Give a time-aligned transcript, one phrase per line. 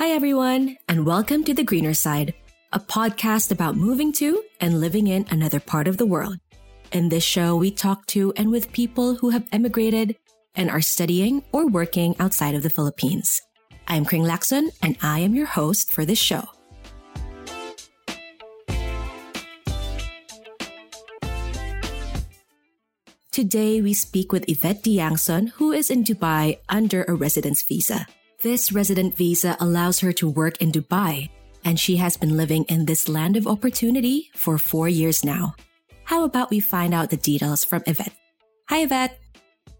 [0.00, 2.32] Hi, everyone, and welcome to The Greener Side,
[2.72, 6.38] a podcast about moving to and living in another part of the world.
[6.90, 10.16] In this show, we talk to and with people who have emigrated
[10.54, 13.42] and are studying or working outside of the Philippines.
[13.88, 16.48] I'm Kring Lacson, and I am your host for this show.
[23.32, 28.06] Today, we speak with Yvette Diangson, who is in Dubai under a residence visa.
[28.42, 31.28] This resident visa allows her to work in Dubai,
[31.62, 35.52] and she has been living in this land of opportunity for four years now.
[36.04, 38.16] How about we find out the details from Yvette?
[38.70, 39.20] Hi, Yvette.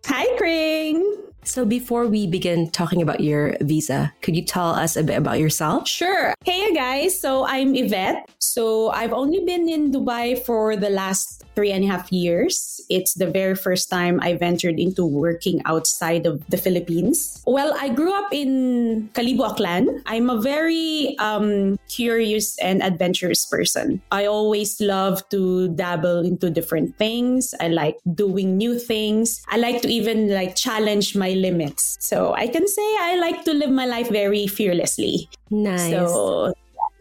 [0.04, 1.29] Hi, Kring.
[1.42, 5.38] So, before we begin talking about your visa, could you tell us a bit about
[5.40, 5.88] yourself?
[5.88, 6.34] Sure.
[6.44, 7.18] Hey, guys.
[7.18, 8.28] So, I'm Yvette.
[8.38, 12.80] So, I've only been in Dubai for the last three and a half years.
[12.88, 17.42] It's the very first time I ventured into working outside of the Philippines.
[17.46, 20.02] Well, I grew up in Kalibo, Aklan.
[20.06, 24.00] I'm a very um, curious and adventurous person.
[24.10, 27.54] I always love to dabble into different things.
[27.60, 29.42] I like doing new things.
[29.48, 31.96] I like to even like challenge my limits.
[32.00, 35.28] So I can say I like to live my life very fearlessly.
[35.50, 35.90] Nice.
[35.90, 36.52] So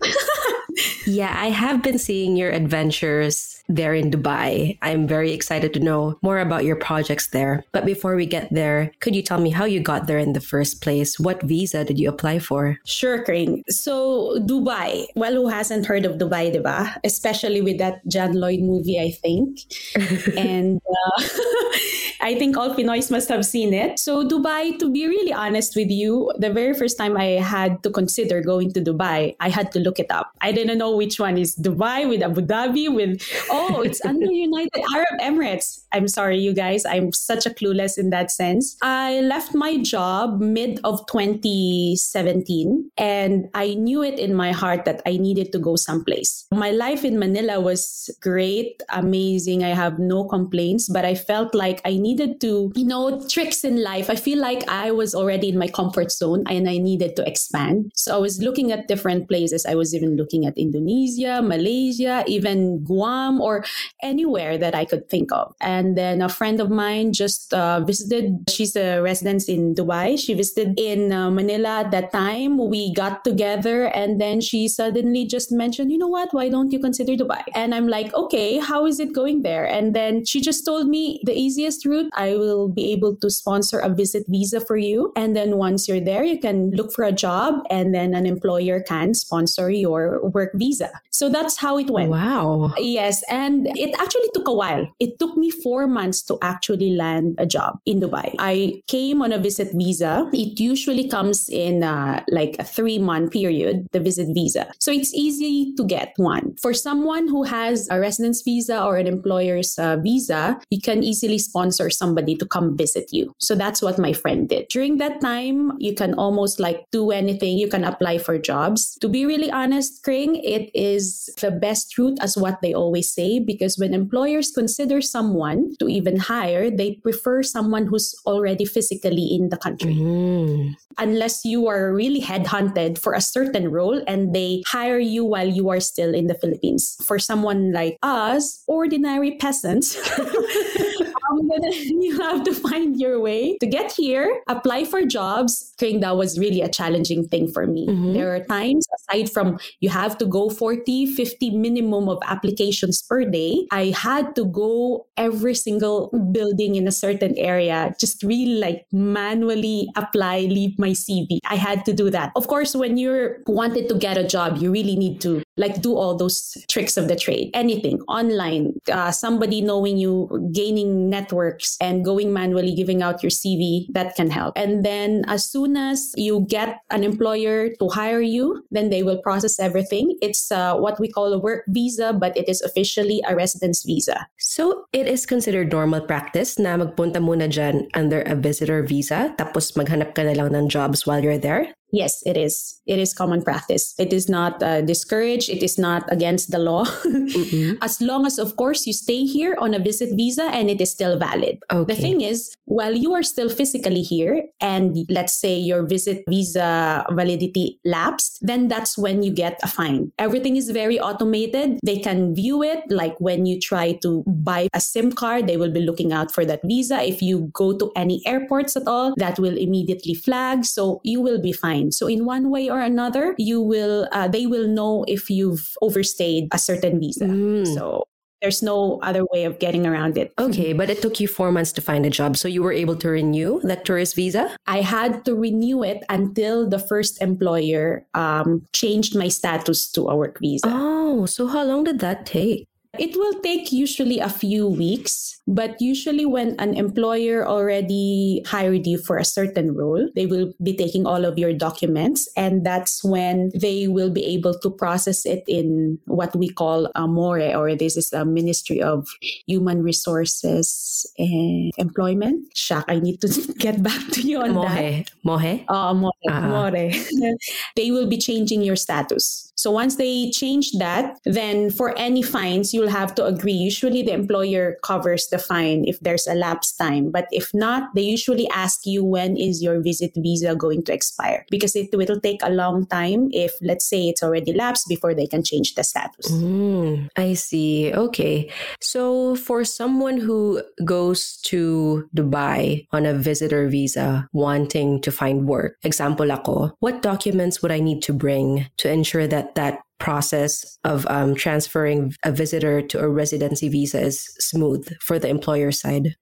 [1.06, 4.78] yeah, I have been seeing your adventures there in Dubai.
[4.82, 7.64] I'm very excited to know more about your projects there.
[7.72, 10.42] But before we get there, could you tell me how you got there in the
[10.42, 11.20] first place?
[11.20, 12.78] What visa did you apply for?
[12.86, 13.64] Sure, Kring.
[13.70, 15.06] So, Dubai.
[15.16, 16.98] Well, who hasn't heard of Dubai, diba?
[17.04, 19.60] Especially with that John Lloyd movie, I think.
[20.38, 21.24] and uh,
[22.22, 23.98] I think all Pinoys must have seen it.
[24.00, 27.90] So, Dubai, to be really honest with you, the very first time I had to
[27.90, 30.32] consider going to Dubai, I had to look it up.
[30.42, 34.84] I didn't know which one is Dubai with Abu Dhabi with oh, it's under United
[34.94, 35.84] Arab Emirates.
[35.92, 36.86] I'm sorry, you guys.
[36.86, 38.78] I'm such a clueless in that sense.
[38.82, 45.02] I left my job mid of 2017 and I knew it in my heart that
[45.06, 46.46] I needed to go someplace.
[46.52, 49.64] My life in Manila was great, amazing.
[49.64, 53.84] I have no complaints, but I felt like I needed to, you know, tricks in
[53.84, 54.10] life.
[54.10, 57.92] I feel like I was already in my comfort zone and I needed to expand.
[57.96, 59.66] So I was looking at different places.
[59.66, 63.66] I was even looking at Indonesia, Malaysia, even Guam or
[64.02, 65.54] anywhere that I could think of.
[65.62, 70.18] And then a friend of mine just uh, visited, she's a resident in Dubai.
[70.18, 72.58] She visited in uh, Manila at that time.
[72.58, 76.80] We got together and then she suddenly just mentioned, you know what, why don't you
[76.80, 77.44] consider Dubai?
[77.54, 79.66] And I'm like, okay, how is it going there?
[79.66, 83.80] And then she just told me the easiest route, I will be able to sponsor
[83.80, 85.12] a visit visa for you.
[85.16, 88.82] And then once you're there, you can look for a job and then an employer
[88.82, 90.92] can sponsor your work visa.
[91.12, 92.12] So that's how it went.
[92.12, 92.74] Wow.
[92.78, 93.24] Yes.
[93.30, 94.88] And it actually took a while.
[95.00, 98.36] It took me four months to actually land a job in Dubai.
[98.40, 100.30] I came on a visit visa.
[100.32, 104.72] It usually comes in uh, like a three month period, the visit visa.
[104.80, 106.56] So it's easy to get one.
[106.62, 111.38] For someone who has a residence visa or an employer's uh, visa, you can easily
[111.38, 113.34] sponsor somebody to come visit you.
[113.38, 114.68] So that's what my friend did.
[114.70, 117.58] During that time, you can almost like do anything.
[117.58, 118.98] You can apply for jobs.
[119.02, 123.40] To be really honest, Kring, it is the best route as what they always say
[123.40, 129.50] because when employers consider someone to even hire, they prefer someone who's already physically in
[129.50, 129.94] the country.
[129.96, 130.76] Mm.
[130.98, 135.70] Unless you are really headhunted for a certain role and they hire you while you
[135.70, 136.98] are still in the Philippines.
[137.06, 139.96] For someone like us, ordinary peasants,
[141.32, 145.74] um, you have to find your way to get here, apply for jobs.
[145.80, 147.88] I think that was really a challenging thing for me.
[147.88, 148.14] Mhm.
[148.14, 153.24] There are times, aside from you have to go 40, 50 minimum of applications per
[153.26, 158.86] day, I had to go every single building in a certain area, just really like
[158.92, 161.40] manually apply, leave my CV.
[161.50, 162.32] I had to do that.
[162.36, 165.96] Of course, when you're wanted to get a job, you really need to like do
[165.96, 172.06] all those tricks of the trade, anything online, uh, somebody knowing you, gaining networks and
[172.06, 174.56] going manually, giving out your CV, that can help.
[174.56, 179.20] And then as soon as you get an employer to hire you, then they will
[179.20, 180.16] process everything.
[180.22, 184.28] It's uh, what we call a work visa, but it is officially a residence visa.
[184.38, 189.76] So it is considered normal practice na magpunta muna dyan under a visitor visa tapos
[189.76, 191.74] maghanap ka na lang ng jobs while you're there?
[191.92, 192.82] Yes, it is.
[192.86, 193.94] It is common practice.
[193.98, 195.50] It is not uh, discouraged.
[195.50, 196.86] It is not against the law.
[196.86, 197.78] mm-hmm.
[197.82, 200.92] As long as, of course, you stay here on a visit visa and it is
[200.92, 201.60] still valid.
[201.72, 201.94] Okay.
[201.94, 207.06] The thing is, while you are still physically here and let's say your visit visa
[207.12, 210.12] validity lapsed, then that's when you get a fine.
[210.20, 211.80] Everything is very automated.
[211.84, 212.84] They can view it.
[212.90, 216.46] Like when you try to buy a SIM card, they will be looking out for
[216.46, 217.02] that visa.
[217.02, 220.66] If you go to any airports at all, that will immediately flag.
[220.66, 221.92] So you will be fine fine.
[221.92, 226.50] So in one way or another, you will uh, they will know if you've overstayed
[226.52, 227.26] a certain visa.
[227.26, 227.74] Mm.
[227.74, 228.04] So
[228.42, 230.32] there's no other way of getting around it.
[230.40, 232.38] Okay, but it took you four months to find a job.
[232.38, 234.56] So you were able to renew that tourist visa?
[234.66, 240.16] I had to renew it until the first employer um, changed my status to a
[240.16, 240.68] work visa.
[240.72, 242.66] Oh, so how long did that take?
[243.00, 248.98] It will take usually a few weeks, but usually when an employer already hired you
[249.00, 253.52] for a certain role, they will be taking all of your documents and that's when
[253.56, 257.96] they will be able to process it in what we call a MORE or this
[257.96, 259.08] is a Ministry of
[259.48, 262.52] Human Resources and Employment.
[262.54, 265.06] Shak, I need to get back to you on Mohe.
[265.08, 265.12] that.
[265.26, 265.64] Mohe?
[265.70, 266.12] Uh, Mohe.
[266.28, 266.48] Uh-huh.
[266.50, 266.72] More.
[267.76, 269.49] they will be changing your status.
[269.60, 273.52] So once they change that, then for any fines, you'll have to agree.
[273.52, 277.12] Usually the employer covers the fine if there's a lapse time.
[277.12, 281.46] But if not, they usually ask you when is your visit visa going to expire
[281.52, 285.28] because it will take a long time if, let's say, it's already lapsed before they
[285.28, 286.32] can change the status.
[286.32, 287.92] Mm, I see.
[287.94, 288.50] Okay.
[288.80, 295.76] So for someone who goes to Dubai on a visitor visa wanting to find work,
[295.84, 301.06] example ako, what documents would I need to bring to ensure that that process of
[301.10, 306.16] um, transferring a visitor to a residency visa is smooth for the employer side?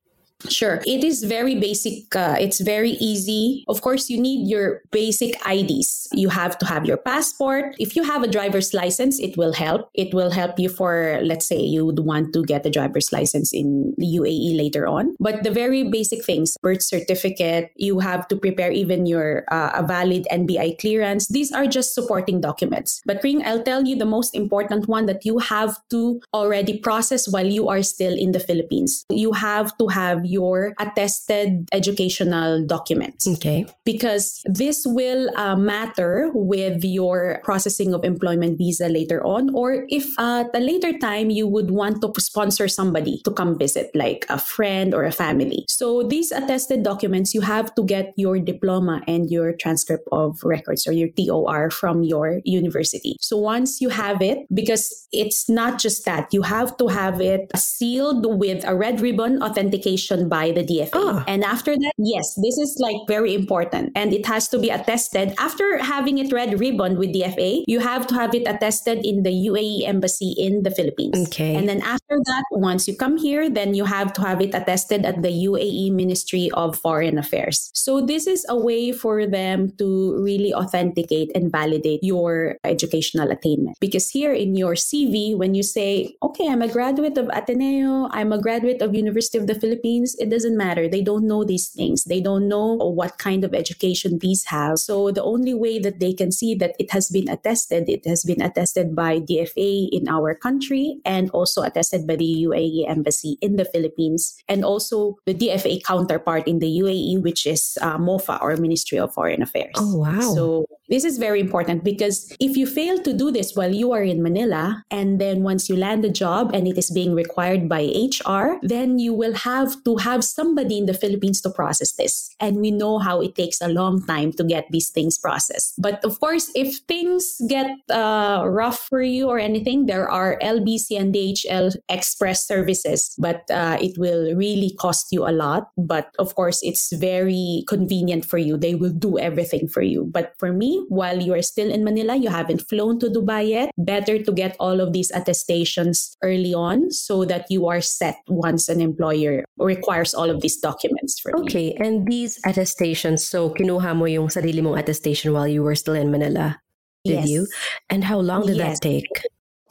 [0.50, 0.82] Sure.
[0.86, 2.16] It is very basic.
[2.16, 3.66] Uh, it's very easy.
[3.68, 6.08] Of course, you need your basic IDs.
[6.14, 7.76] You have to have your passport.
[7.80, 9.90] If you have a driver's license, it will help.
[9.96, 13.52] It will help you for, let's say, you would want to get a driver's license
[13.52, 15.16] in the UAE later on.
[15.20, 19.86] But the very basic things, birth certificate, you have to prepare even your uh, a
[19.86, 21.28] valid NBI clearance.
[21.28, 23.02] These are just supporting documents.
[23.06, 27.28] But Kring, I'll tell you the most important one that you have to already process
[27.28, 29.06] while you are still in the Philippines.
[29.10, 33.28] You have to have your attested educational documents.
[33.28, 33.66] Okay.
[33.86, 40.08] Because this will uh, matter with your processing of employment visa later on, or if
[40.18, 44.26] uh, at a later time you would want to sponsor somebody to come visit, like
[44.30, 45.66] a friend or a family.
[45.68, 50.88] So these attested documents, you have to get your diploma and your transcript of records
[50.88, 53.18] or your TOR from your university.
[53.20, 57.52] So once you have it, because it's not just that, you have to have it
[57.56, 60.90] sealed with a red ribbon authentication by the DFA.
[60.94, 61.22] Oh.
[61.22, 61.24] Ah.
[61.28, 63.94] And after that, yes, this is like very important.
[63.96, 65.34] And it has to be attested.
[65.38, 69.32] After having it red ribbon with DFA, you have to have it attested in the
[69.32, 71.28] UAE embassy in the Philippines.
[71.28, 71.56] Okay.
[71.56, 75.06] And then after that, once you come here, then you have to have it attested
[75.06, 77.70] at the UAE Ministry of Foreign Affairs.
[77.74, 83.78] So this is a way for them to really authenticate and validate your educational attainment.
[83.80, 88.32] Because here in your CV, when you say, okay, I'm a graduate of Ateneo, I'm
[88.32, 90.88] a graduate of University of the Philippines, it doesn't matter.
[90.88, 92.06] They don't know these things.
[92.06, 94.80] They don't know what kind of education these have.
[94.80, 98.24] So the only way that they can see that it has been attested, it has
[98.24, 103.56] been attested by DFA in our country and also attested by the UAE embassy in
[103.56, 108.56] the Philippines and also the DFA counterpart in the UAE, which is uh, MOFA or
[108.58, 109.76] Ministry of Foreign Affairs.
[109.76, 110.34] Oh, wow.
[110.34, 114.04] So this is very important because if you fail to do this while you are
[114.04, 117.92] in Manila, and then once you land a job and it is being required by
[117.92, 122.30] HR, then you will have to have somebody in the Philippines to process this.
[122.40, 125.74] And we know how it takes a long time to get these things processed.
[125.78, 131.00] But of course, if things get uh, rough for you or anything, there are LBC
[131.00, 135.70] and DHL express services, but uh, it will really cost you a lot.
[135.78, 138.58] But of course, it's very convenient for you.
[138.58, 140.06] They will do everything for you.
[140.06, 143.72] But for me, while you are still in Manila, you haven't flown to Dubai yet,
[143.78, 148.70] better to get all of these attestations early on so that you are set once
[148.70, 154.06] an employer requires all of these documents for Okay, and these attestations, so kinuha mo
[154.06, 156.60] yung sarili mong attestation while you were still in Manila?
[157.08, 157.30] with Yes.
[157.30, 157.48] you.
[157.90, 158.80] And how long did Yes.
[158.80, 159.08] that take?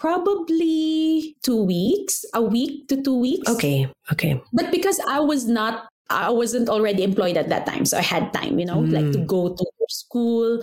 [0.00, 3.44] Probably two weeks, a week to two weeks.
[3.50, 4.40] Okay, okay.
[4.52, 7.84] But because I was not, I wasn't already employed at that time.
[7.84, 9.26] So I had time, you know, like to Mm.
[9.28, 10.62] go to school,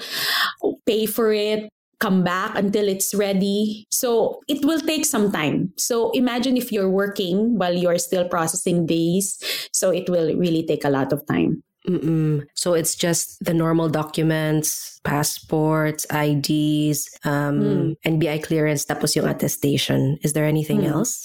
[0.89, 1.69] pay for it,
[2.03, 3.87] come back until it's ready.
[3.87, 5.71] So it will take some time.
[5.79, 9.39] So imagine if you're working while you're still processing these.
[9.71, 11.63] So it will really take a lot of time.
[11.87, 12.43] Mm-mm.
[12.55, 17.95] So it's just the normal documents, passports, IDs, um, Mm.
[18.03, 20.19] NBI clearance, tapos yung attestation.
[20.23, 20.91] Is there anything Mm.
[20.95, 21.23] else?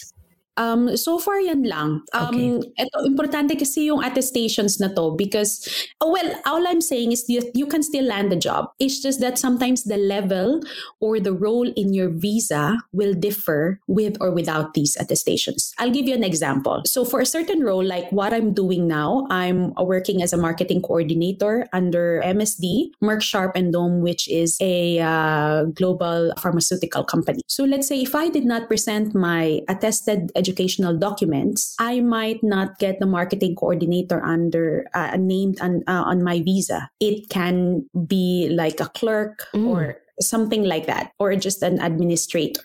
[0.59, 2.03] Um, so far yan lang.
[2.13, 2.83] Um, Okay.
[2.83, 5.65] Ito, importante kasi yung attestations na to because,
[6.03, 8.75] oh, well, all I'm saying is you, you can still land the job.
[8.79, 10.61] It's just that sometimes the level
[11.01, 15.73] or the role in your visa will differ with or without these attestations.
[15.79, 16.83] I'll give you an example.
[16.87, 20.83] So for a certain role, like what I'm doing now, I'm working as a marketing
[20.83, 27.43] coordinator under MSD, Merck Sharp and Dohme, which is a uh, global pharmaceutical company.
[27.47, 32.79] So let's say if I did not present my attested educational documents, I might not
[32.79, 36.89] get the marketing coordinator under uh, named on, uh, on my visa.
[37.01, 39.69] It can be like a clerk Mm.
[39.69, 42.61] or something like that, or just an administrator.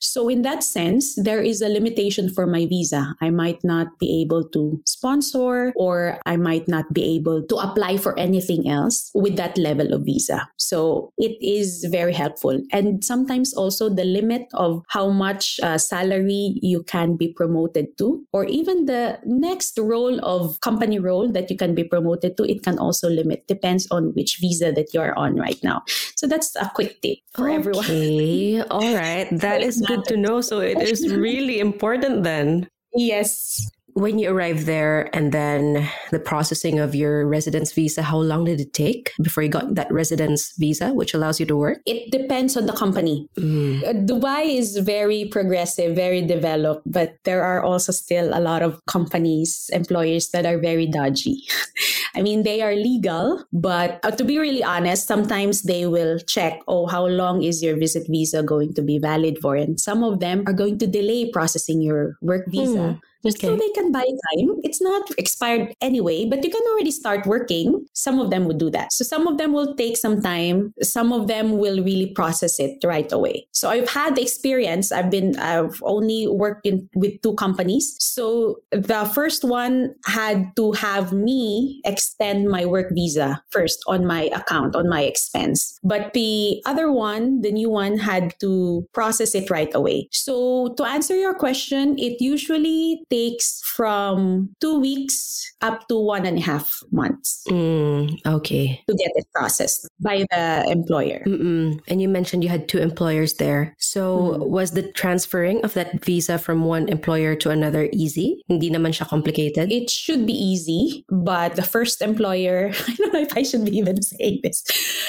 [0.00, 3.14] So, in that sense, there is a limitation for my visa.
[3.20, 7.96] I might not be able to sponsor, or I might not be able to apply
[7.98, 10.48] for anything else with that level of visa.
[10.56, 12.60] So, it is very helpful.
[12.72, 18.24] And sometimes also the limit of how much uh, salary you can be promoted to,
[18.32, 22.62] or even the next role of company role that you can be promoted to, it
[22.62, 25.82] can also limit, depends on which visa that you're on right now.
[26.16, 27.84] So, that's a quick tip for everyone.
[27.84, 29.28] Okay, all right.
[29.30, 30.40] That is good to know.
[30.40, 32.68] So it is really important then.
[32.94, 33.70] Yes.
[33.98, 38.60] When you arrived there and then the processing of your residence visa, how long did
[38.60, 41.82] it take before you got that residence visa, which allows you to work?
[41.84, 43.26] It depends on the company.
[43.36, 43.82] Mm.
[43.82, 48.78] Uh, Dubai is very progressive, very developed, but there are also still a lot of
[48.86, 51.42] companies, employers that are very dodgy.
[52.14, 56.62] I mean, they are legal, but uh, to be really honest, sometimes they will check,
[56.68, 59.56] oh, how long is your visit visa going to be valid for?
[59.56, 63.00] And some of them are going to delay processing your work visa.
[63.24, 64.56] Just so they can buy time.
[64.62, 67.86] It's not expired anyway, but you can already start working.
[67.92, 68.92] Some of them would do that.
[68.92, 70.72] So some of them will take some time.
[70.82, 73.46] Some of them will really process it right away.
[73.52, 74.92] So I've had the experience.
[74.92, 77.96] I've been, I've only worked in with two companies.
[77.98, 84.30] So the first one had to have me extend my work visa first on my
[84.34, 85.78] account, on my expense.
[85.82, 90.08] But the other one, the new one, had to process it right away.
[90.12, 96.38] So to answer your question, it usually takes from two weeks up to one and
[96.38, 98.82] a half months Mm, okay.
[98.88, 101.22] to get it processed by the employer.
[101.26, 101.80] Mm-mm.
[101.88, 103.74] And you mentioned you had two employers there.
[103.78, 104.48] So Mm.
[104.48, 108.42] was the transferring of that visa from one employer to another easy?
[108.48, 109.72] Hindi naman siya complicated?
[109.72, 113.76] It should be easy, but the first employer, I don't know if I should be
[113.78, 114.62] even saying this.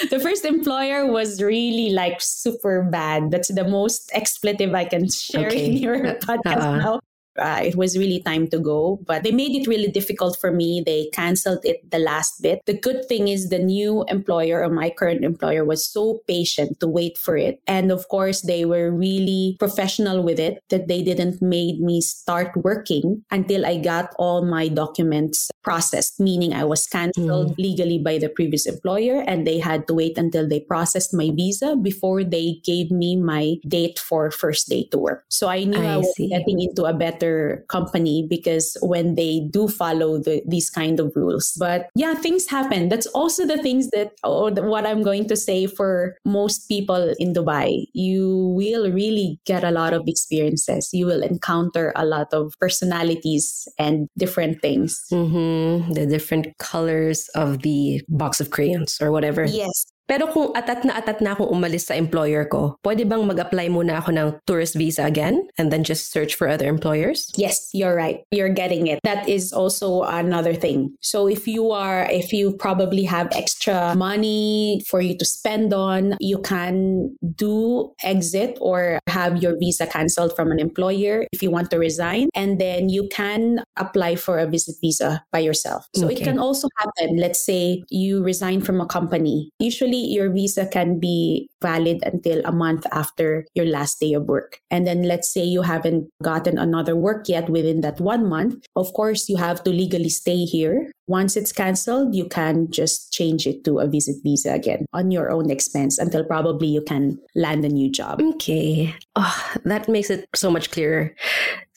[0.09, 3.31] The first employer was really like super bad.
[3.31, 5.65] That's the most expletive I can share Okay.
[5.69, 6.77] in your Uh, podcast uh-uh.
[6.79, 6.93] now.
[7.39, 10.83] Uh, it was really time to go, but they made it really difficult for me.
[10.85, 12.61] They canceled it the last bit.
[12.65, 16.87] The good thing is the new employer or my current employer was so patient to
[16.87, 17.61] wait for it.
[17.67, 22.55] And of course, they were really professional with it that they didn't made me start
[22.57, 28.29] working until I got all my documents processed, meaning I was canceled legally by the
[28.29, 32.91] previous employer and they had to wait until they processed my visa before they gave
[32.91, 35.25] me my date for first day to work.
[35.29, 36.29] So I knew I I, was see.
[36.29, 37.28] getting into a better
[37.69, 41.53] company because when they do follow the, these kind of rules.
[41.59, 42.89] But yeah, things happen.
[42.89, 47.13] That's also the things that, or the, what I'm going to say for most people
[47.19, 47.85] in Dubai.
[47.93, 50.89] You will really get a lot of experiences.
[50.93, 55.01] You will encounter a lot of personalities and different things.
[55.11, 55.93] Mm-hmm.
[55.93, 59.45] The different colors of the box of crayons or whatever.
[59.45, 59.85] Yes.
[60.09, 64.01] Pero kung atat na atat na akong umalis sa employer ko, pwede bang mag-apply muna
[64.01, 67.29] ako ng tourist visa again and then just search for other employers?
[67.37, 68.25] Yes, you're right.
[68.33, 68.97] You're getting it.
[69.05, 70.97] That is also another thing.
[71.05, 76.17] So if you are, if you probably have extra money for you to spend on,
[76.17, 81.69] you can do exit or have your visa canceled from an employer if you want
[81.69, 82.33] to resign.
[82.33, 85.85] And then you can apply for a visit visa by yourself.
[85.93, 87.17] So it can also happen.
[87.17, 89.51] Let's say you resign from a company.
[89.59, 94.59] Usually your visa can be valid until a month after your last day of work.
[94.71, 98.65] And then let's say you haven't gotten another work yet within that one month.
[98.75, 100.91] Of course, you have to legally stay here.
[101.07, 105.31] Once it's canceled, you can just change it to a visit visa again on your
[105.31, 108.21] own expense until probably you can land a new job.
[108.21, 108.93] Okay.
[109.15, 111.15] Oh, that makes it so much clearer.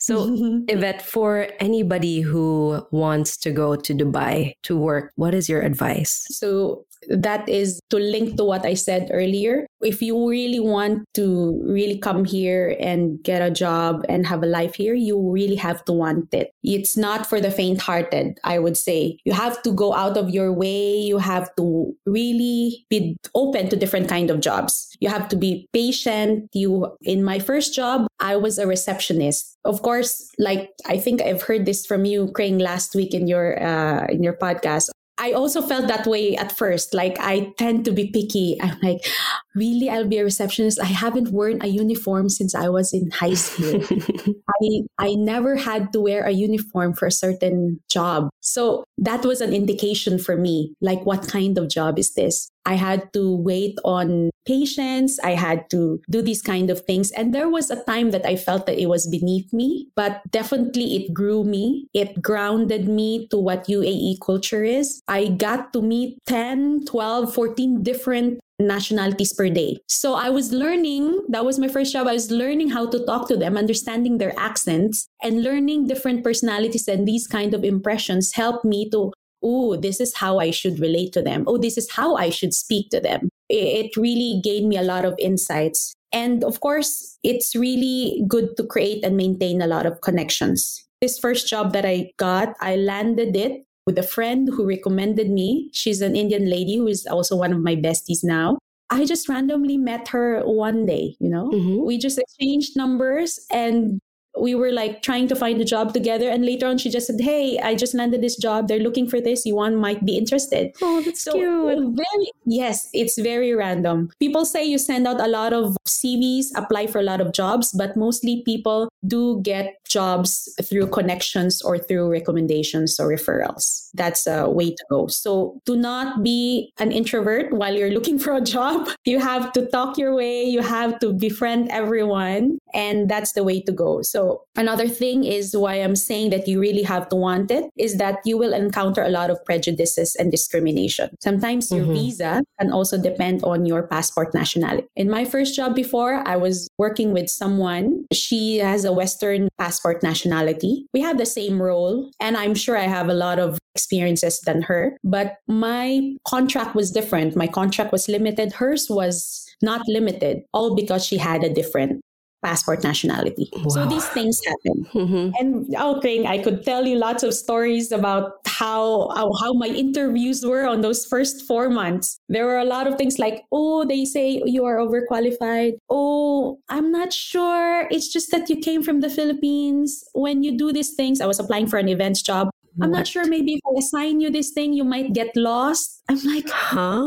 [0.03, 0.35] So,
[0.67, 6.27] Yvette, for anybody who wants to go to Dubai to work, what is your advice?
[6.29, 9.67] So, that is to link to what I said earlier.
[9.81, 14.47] If you really want to really come here and get a job and have a
[14.47, 16.51] life here, you really have to want it.
[16.63, 19.17] It's not for the faint hearted, I would say.
[19.25, 20.95] You have to go out of your way.
[20.97, 24.95] You have to really be open to different kind of jobs.
[24.99, 26.49] You have to be patient.
[26.53, 29.57] You, in my first job, I was a receptionist.
[29.65, 29.92] Of course,
[30.39, 34.23] like I think I've heard this from you, Kring, last week in your, uh, in
[34.23, 34.89] your podcast.
[35.19, 36.93] I also felt that way at first.
[36.93, 38.57] Like I tend to be picky.
[38.61, 39.05] I'm like,
[39.53, 40.81] really, I'll be a receptionist.
[40.81, 43.83] I haven't worn a uniform since I was in high school.
[44.49, 48.29] I I never had to wear a uniform for a certain job.
[48.41, 50.73] So that was an indication for me.
[50.81, 52.49] Like, what kind of job is this?
[52.65, 55.19] I had to wait on patients.
[55.23, 57.11] I had to do these kind of things.
[57.11, 60.95] And there was a time that I felt that it was beneath me, but definitely
[60.95, 61.87] it grew me.
[61.93, 65.01] It grounded me to what UAE culture is.
[65.07, 69.77] I got to meet 10, 12, 14 different nationalities per day.
[69.87, 72.07] So I was learning, that was my first job.
[72.07, 76.87] I was learning how to talk to them, understanding their accents and learning different personalities
[76.87, 79.11] and these kind of impressions helped me to
[79.43, 81.43] oh, this is how I should relate to them.
[81.47, 83.29] Oh, this is how I should speak to them.
[83.49, 85.93] It really gave me a lot of insights.
[86.11, 90.85] And of course, it's really good to create and maintain a lot of connections.
[91.01, 95.69] This first job that I got, I landed it with a friend who recommended me.
[95.73, 98.57] She's an Indian lady who is also one of my besties now.
[98.89, 101.49] I just randomly met her one day, you know.
[101.49, 101.85] Mm-hmm.
[101.85, 103.99] We just exchanged numbers and
[104.39, 107.21] we were like trying to find a job together and later on she just said
[107.21, 108.67] hey i just landed this job.
[108.67, 109.45] They're looking for this.
[109.45, 110.71] You want might be interested.
[110.81, 111.49] Oh that's so cute.
[111.49, 114.09] Oh, very yes it's very random.
[114.19, 117.71] People say you send out a lot of cvs apply for a lot of jobs
[117.71, 123.89] but mostly people do get jobs through connections or through recommendations or referrals.
[123.93, 125.07] That's a way to go.
[125.07, 128.89] So do not be an introvert while you're looking for a job.
[129.05, 130.43] You have to talk your way.
[130.43, 135.55] You have to befriend everyone and that's the way to go so another thing is
[135.55, 139.01] why I'm saying that you really have to want it is that you will encounter
[139.01, 141.09] a lot of prejudices and discrimination.
[141.21, 141.93] Sometimes your mm-hmm.
[141.93, 144.87] visa can also depend on your passport nationality.
[144.95, 148.05] In my first job before, I was working with someone.
[148.13, 150.85] She has a Western passport nationality.
[150.93, 154.61] We have the same role, and I'm sure I have a lot of experiences than
[154.63, 157.35] her, but my contract was different.
[157.35, 158.53] My contract was limited.
[158.53, 162.01] Hers was not limited, all because she had a different
[162.43, 163.49] passport nationality.
[163.53, 163.69] Wow.
[163.69, 164.85] So these things happen.
[164.93, 165.31] Mm-hmm.
[165.39, 170.45] And okay, I could tell you lots of stories about how, how, how my interviews
[170.45, 172.19] were on those first four months.
[172.29, 175.73] There were a lot of things like, oh, they say you are overqualified.
[175.89, 177.87] Oh, I'm not sure.
[177.89, 180.03] It's just that you came from the Philippines.
[180.13, 182.49] When you do these things, I was applying for an events job.
[182.81, 183.25] I'm not sure.
[183.27, 186.01] Maybe if I assign you this thing, you might get lost.
[186.09, 187.05] I'm like, huh?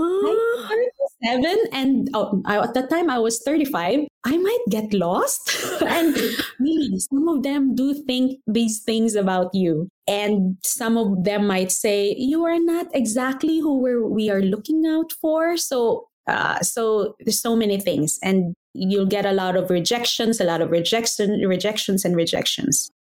[1.25, 4.01] 37 and oh, I, at that time I was 35.
[4.25, 5.51] I might get lost.
[5.87, 6.17] and
[6.59, 9.89] really, some of them do think these things about you.
[10.09, 14.85] And some of them might say, you are not exactly who we're, we are looking
[14.87, 15.57] out for.
[15.57, 18.19] So, uh, so there's so many things.
[18.23, 22.91] And you'll get a lot of rejections, a lot of rejection, rejections and rejections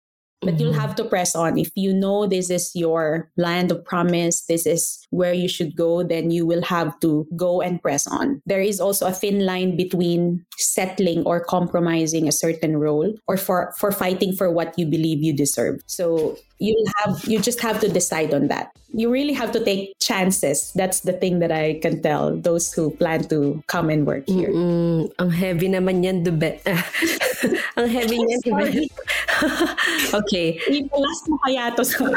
[0.40, 0.60] but mm-hmm.
[0.60, 1.58] you'll have to press on.
[1.58, 6.02] If you know this is your land of promise this is where you should go
[6.02, 8.42] then you will have to go and press on.
[8.46, 13.72] There is also a thin line between settling or compromising a certain role or for
[13.78, 15.80] for fighting for what you believe you deserve.
[15.86, 16.72] So you
[17.02, 18.72] have you just have to decide on that.
[18.94, 20.72] You really have to take chances.
[20.72, 24.48] That's the thing that i can tell those who plan to come and work here.
[24.48, 25.12] Mm-mm.
[25.18, 26.60] ang heavy naman yan dube
[27.78, 28.88] ang heavy niyan
[30.20, 30.56] okay
[31.44, 32.08] kaya to sa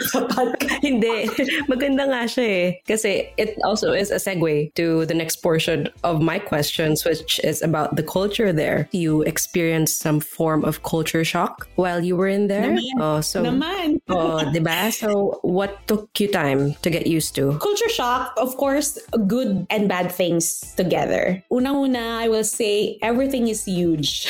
[0.86, 1.28] hindi
[1.68, 6.24] maganda nga siya eh kasi it also is a segue to the next portion of
[6.24, 11.68] my questions which is about the culture there you experienced some form of culture shock
[11.76, 12.96] while you were in there naman.
[13.04, 14.92] oh so naman oh Oh, diba?
[14.94, 17.58] So, what took you time to get used to?
[17.58, 21.44] Culture shock, of course, good and bad things together.
[21.52, 24.28] Unang-una, I will say everything is huge.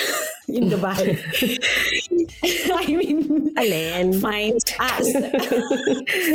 [0.49, 1.17] in Dubai.
[2.79, 4.21] I mean, Alin?
[4.21, 5.11] fines as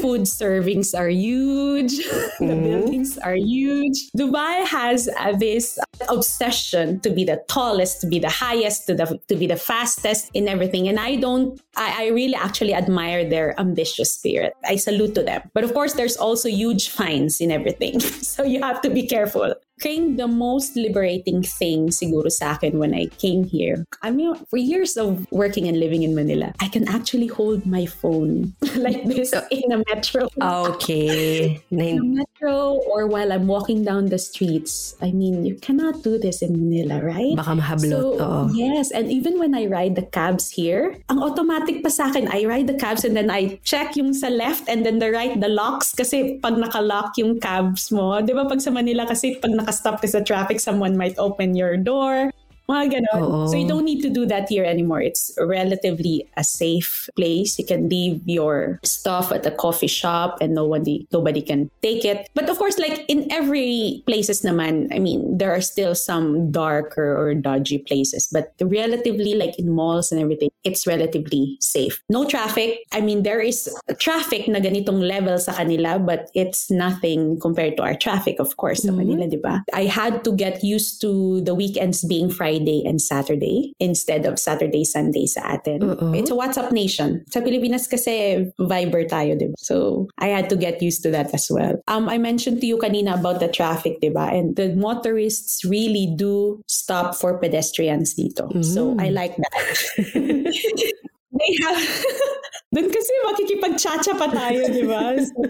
[0.01, 1.97] food servings are huge.
[2.39, 2.65] The Mhm.
[2.65, 4.11] buildings are huge.
[4.17, 5.79] Dubai has uh, this
[6.09, 10.31] obsession to be the tallest, to be the highest, to the to be the fastest
[10.35, 10.89] in everything.
[10.89, 11.61] And I don't.
[11.77, 14.53] I, I really actually admire their ambitious spirit.
[14.65, 15.43] I salute to them.
[15.55, 18.01] But of course, there's also huge fines in everything.
[18.35, 19.55] so you have to be careful.
[19.81, 23.83] Think the most liberating thing siguro sa akin when I came here.
[24.03, 27.85] I mean, for years of working and living in Manila, I can actually hold my
[27.87, 30.31] phone like this in a metro.
[30.39, 31.59] Okay.
[31.75, 34.95] In Nain- metro or while I'm walking down the streets.
[35.03, 37.35] I mean, you cannot do this in Manila, right?
[37.35, 38.19] Baka mahablot.
[38.19, 42.29] So, yes, and even when I ride the cabs here, ang automatic pa sa akin,
[42.29, 45.35] I ride the cabs and then I check yung sa left and then the right,
[45.35, 45.95] the locks.
[45.95, 50.07] Kasi pag nakalock yung cabs mo, di ba pag sa Manila kasi pag nakastop ka
[50.07, 52.29] sa traffic, someone might open your door.
[52.69, 53.21] Mga ganon.
[53.21, 53.47] Oo.
[53.47, 55.05] So you don't need to do that here anymore.
[55.05, 57.59] It's relatively a safe place.
[57.59, 62.29] You can leave your stuff at a coffee shop and nobody nobody can take it.
[62.33, 67.13] But of course, like in every places naman, I mean, there are still some darker
[67.13, 68.29] or dodgy places.
[68.33, 72.01] But relatively, like in malls and everything, it's relatively safe.
[72.09, 72.81] No traffic.
[72.93, 73.69] I mean, there is
[74.01, 78.83] traffic na ganitong level sa kanila, but it's nothing compared to our traffic, of course,
[78.83, 79.05] sa mm-hmm.
[79.05, 79.61] Manila, di ba?
[79.77, 82.54] I had to get used to the weekends being Friday
[82.85, 85.83] and Saturday instead of Saturday, Sunday sa atin.
[85.83, 86.15] Oo.
[86.15, 87.25] It's a WhatsApp nation.
[87.33, 89.57] Sa Pilipinas kasi Viber tayo, di ba?
[89.59, 91.83] So, I had to get used to that as well.
[91.89, 94.31] Um, I mentioned to you kanina about the traffic, di ba?
[94.31, 98.47] And the motorists really do stop for pedestrians dito.
[98.63, 99.55] So, I like that.
[101.39, 101.79] They have...
[102.75, 105.15] Doon kasi makikipag-chacha pa tayo, di ba?
[105.15, 105.47] So,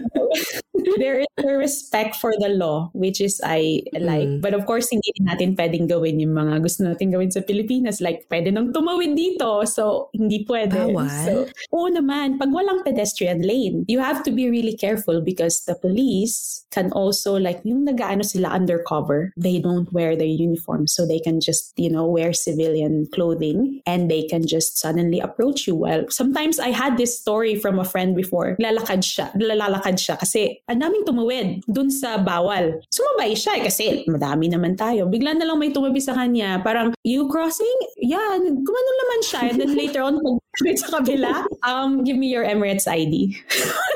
[1.01, 4.29] there is a respect for the law, which is I like.
[4.29, 4.41] Mm.
[4.45, 7.97] But of course, hindi natin pwedeng gawin yung mga gusto natin gawin sa Pilipinas.
[7.97, 9.65] Like, pwede nang tumawid dito.
[9.65, 10.93] So, hindi pwede.
[10.93, 11.09] Bawal?
[11.25, 11.33] So,
[11.73, 12.37] oo naman.
[12.37, 17.41] Pag walang pedestrian lane, you have to be really careful because the police can also,
[17.41, 20.85] like, yung nag-ano sila undercover, they don't wear their uniform.
[20.85, 25.65] So, they can just, you know, wear civilian clothing and they can just suddenly approach
[25.65, 25.73] you.
[25.75, 28.55] Well, sometimes I had this story from a friend before.
[28.57, 29.35] Lalakad siya.
[29.35, 32.79] Lalakad siya kasi ang daming tumawid dun sa bawal.
[32.89, 35.05] Sumabay siya eh, kasi madami naman tayo.
[35.11, 36.63] Bigla na lang may tumabi sa kanya.
[36.63, 37.75] Parang, you crossing?
[37.99, 38.39] Yeah.
[38.39, 39.39] Gumano naman siya.
[39.51, 40.37] And then later on, pag
[40.79, 43.35] sa kabila, um, give me your Emirates ID.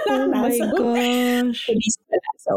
[0.09, 1.69] Oh my So, gosh.
[2.39, 2.53] So,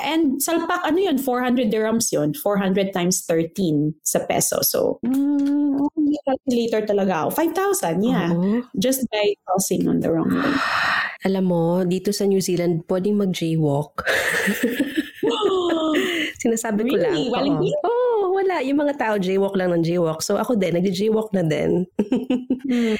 [0.00, 1.18] and salpak, ano yun?
[1.20, 2.32] 400 dirhams yun.
[2.32, 4.62] 400 times 13 sa peso.
[4.64, 7.44] So, mm, may calculator talaga ako.
[7.52, 8.32] 5,000, yeah.
[8.32, 8.64] Oo.
[8.78, 10.54] Just by crossing on the wrong way.
[11.28, 14.06] Alam mo, dito sa New Zealand, pwedeng mag-jaywalk.
[16.42, 17.12] Sinasabi ko lang.
[17.12, 17.28] Really?
[17.28, 17.72] Walang Oo.
[17.84, 18.03] Oo,
[18.44, 18.60] wala.
[18.60, 20.22] Yung mga tao, jaywalk lang ng jaywalk.
[20.22, 21.88] So ako din, nag-jaywalk na din.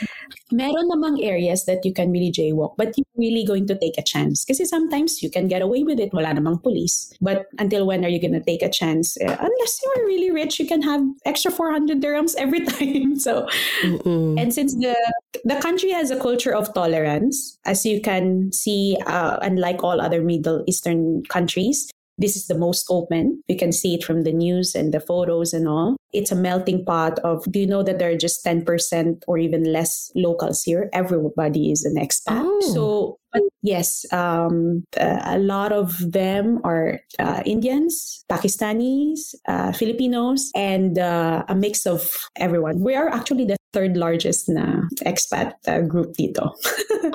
[0.53, 4.03] Meron namang areas that you can really jaywalk, but you're really going to take a
[4.03, 4.45] chance.
[4.45, 6.13] Kasi sometimes you can get away with it.
[6.13, 7.13] Wala namang police.
[7.21, 9.17] But until when are you to take a chance?
[9.21, 13.21] Eh, unless you're really rich, you can have extra 400 dirhams every time.
[13.21, 13.47] So,
[13.85, 14.41] Mm-mm.
[14.41, 14.97] and since the
[15.45, 20.23] the country has a culture of tolerance, as you can see, uh, unlike all other
[20.23, 23.43] Middle Eastern countries, this is the most open.
[23.49, 25.97] You can see it from the news and the photos and all.
[26.13, 27.45] It's a melting pot of.
[27.51, 30.89] Do you know that there are just ten percent or even less locals here?
[30.93, 32.39] Everybody is an expat.
[32.39, 32.61] Oh.
[32.73, 40.51] So, but yes, um, uh, a lot of them are uh, Indians, Pakistanis, uh, Filipinos,
[40.55, 42.81] and uh, a mix of everyone.
[42.81, 46.55] We are actually the third largest na expat uh, group dito.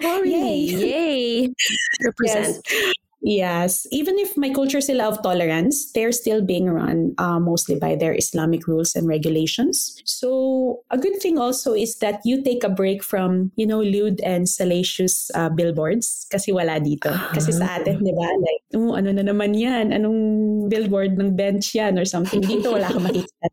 [0.03, 0.69] Oh, Yay.
[0.69, 1.49] Yay!
[2.05, 2.61] Represent.
[2.69, 2.93] Yes.
[3.21, 7.95] Yes, even if my culture sila of tolerance, they're still being run uh, mostly by
[7.95, 9.99] their Islamic rules and regulations.
[10.05, 14.21] So a good thing also is that you take a break from, you know, lewd
[14.21, 17.11] and salacious uh, billboards kasi wala dito.
[17.35, 18.29] Kasi sa atin, di ba?
[18.39, 19.91] Like, oh, ano na naman yan?
[19.91, 22.39] Anong billboard ng bench yan or something?
[22.39, 23.47] Dito wala ka makikita.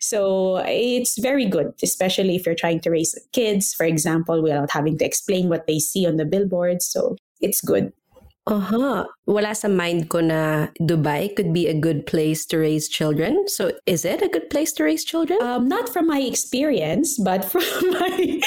[0.00, 4.98] So it's very good, especially if you're trying to raise kids, for example, without having
[4.98, 6.86] to explain what they see on the billboards.
[6.86, 7.92] So it's good.
[8.46, 9.08] Aha.
[9.24, 13.48] Wala sa mind ko na Dubai could be a good place to raise children.
[13.48, 15.40] So is it a good place to raise children?
[15.40, 18.40] Um, not from my experience, but from my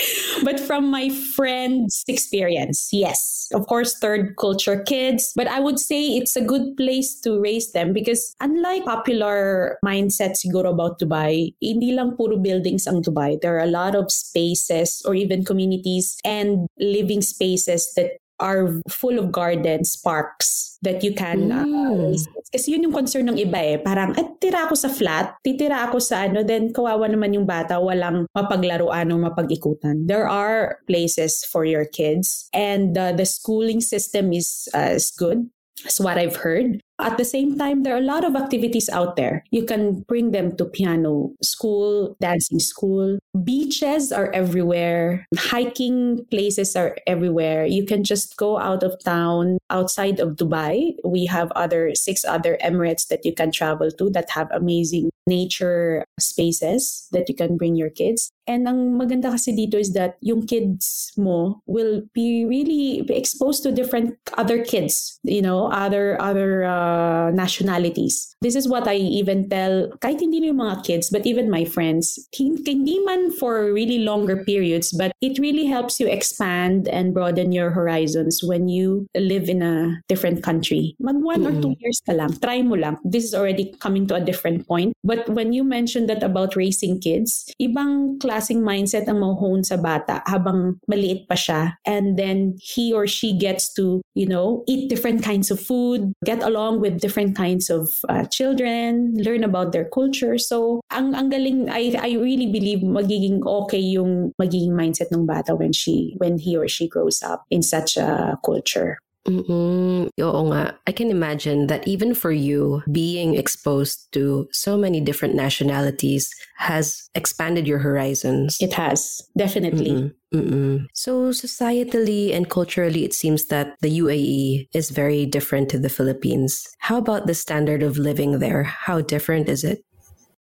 [0.45, 2.93] but from my friends' experience.
[2.93, 5.33] Yes, of course, third culture kids.
[5.33, 10.37] But I would say it's a good place to raise them because unlike popular mindset
[10.37, 13.41] siguro about Dubai, hindi lang puro buildings ang Dubai.
[13.41, 19.17] There are a lot of spaces or even communities and living spaces that are full
[19.17, 22.13] of gardens, parks that you can uh, Mm.
[22.13, 22.49] raise kids.
[22.53, 23.77] Kasi yun yung concern ng iba eh.
[23.81, 27.81] Parang, at tira ako sa flat, titira ako sa ano, then kawawa naman yung bata,
[27.81, 30.05] walang mapaglaruan o mapag-ikutan.
[30.05, 35.49] There are places for your kids and uh, the schooling system is, uh, is good.
[35.83, 36.81] That's what I've heard.
[36.99, 39.43] At the same time, there are a lot of activities out there.
[39.51, 43.19] You can bring them to piano school, dancing school.
[43.43, 45.27] Beaches are everywhere.
[45.37, 47.65] Hiking places are everywhere.
[47.65, 50.95] You can just go out of town outside of Dubai.
[51.05, 56.05] We have other six other Emirates that you can travel to that have amazing nature
[56.19, 58.31] spaces that you can bring your kids.
[58.47, 63.75] And ang maganda kasi dito is that yung kids mo will be really exposed to
[63.75, 68.31] different other kids, you know, other other uh, nationalities.
[68.39, 71.67] This is what I even tell kahit hindi na yung mga kids, but even my
[71.67, 72.15] friends.
[72.31, 77.51] Hin- Hindi man for really longer periods, but it really helps you expand and broaden
[77.51, 80.95] your horizons when you live in a different country.
[80.99, 82.99] Mag one or two years ka lang, try mo lang.
[83.03, 84.93] This is already coming to a different point.
[85.03, 90.21] But when you mentioned that about raising kids, ibang klaseng mindset ang mahone sa bata
[90.25, 91.75] habang maliit pa siya.
[91.85, 96.43] And then he or she gets to, you know, eat different kinds of food, get
[96.43, 100.37] along with different kinds of uh, children, learn about their culture.
[100.37, 105.55] So, ang ang galing I I really believe magiging okay yung magiging mindset ng bata
[105.55, 108.99] when she when he or she grows up in such a culture.
[109.27, 110.07] Mm-mm.
[110.07, 110.79] Oo nga.
[110.87, 117.09] I can imagine that even for you, being exposed to so many different nationalities has
[117.13, 118.57] expanded your horizons.
[118.59, 119.91] It has definitely.
[119.91, 120.11] Mm-mm.
[120.33, 120.87] Mm-mm.
[120.93, 126.67] So, societally and culturally, it seems that the UAE is very different to the Philippines.
[126.79, 128.63] How about the standard of living there?
[128.63, 129.86] How different is it?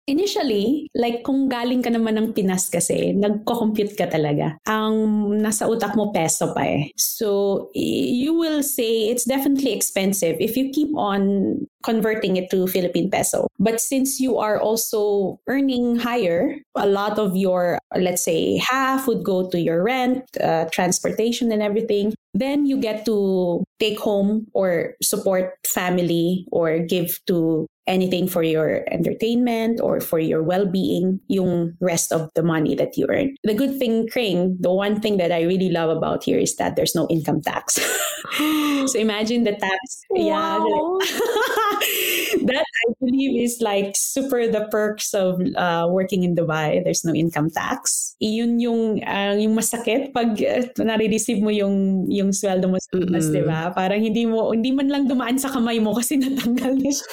[0.09, 4.57] Initially, like kung galing ka naman ng Pinas kasi, nagko-compute ka talaga.
[4.65, 6.89] Ang nasa utak mo peso pa eh.
[6.97, 13.11] So, you will say it's definitely expensive if you keep on converting it to Philippine
[13.13, 13.47] peso.
[13.61, 19.25] But since you are also earning higher, a lot of your, let's say, half would
[19.25, 22.15] go to your rent, uh, transportation and everything.
[22.35, 28.85] Then you get to take home or support family or give to anything for your
[28.93, 33.35] entertainment or for your well-being yung rest of the money that you earn.
[33.43, 36.77] The good thing, Kring, the one thing that I really love about here is that
[36.77, 37.81] there's no income tax.
[38.87, 40.05] so imagine the tax.
[40.15, 40.61] Yeah.
[40.61, 40.99] Wow.
[42.45, 46.85] that I believe is like super the perks of uh, working in Dubai.
[46.85, 48.15] There's no income tax.
[48.21, 53.31] Iyon yung uh, yung masakit pag uh, nare-receive mo yung yung sweldo mo sa Pinas,
[53.31, 53.37] Mm-mm.
[53.37, 53.71] di ba?
[53.73, 57.09] Parang hindi mo hindi man lang dumaan sa kamay mo kasi natanggal na siya.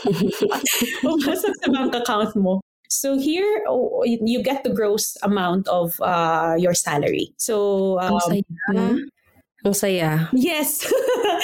[1.04, 2.62] Pumasok sa bank account mo.
[2.89, 7.34] So here oh, you get the gross amount of uh, your salary.
[7.38, 8.43] So Ang um, saya.
[9.65, 10.10] Ang saya.
[10.34, 10.86] Yes,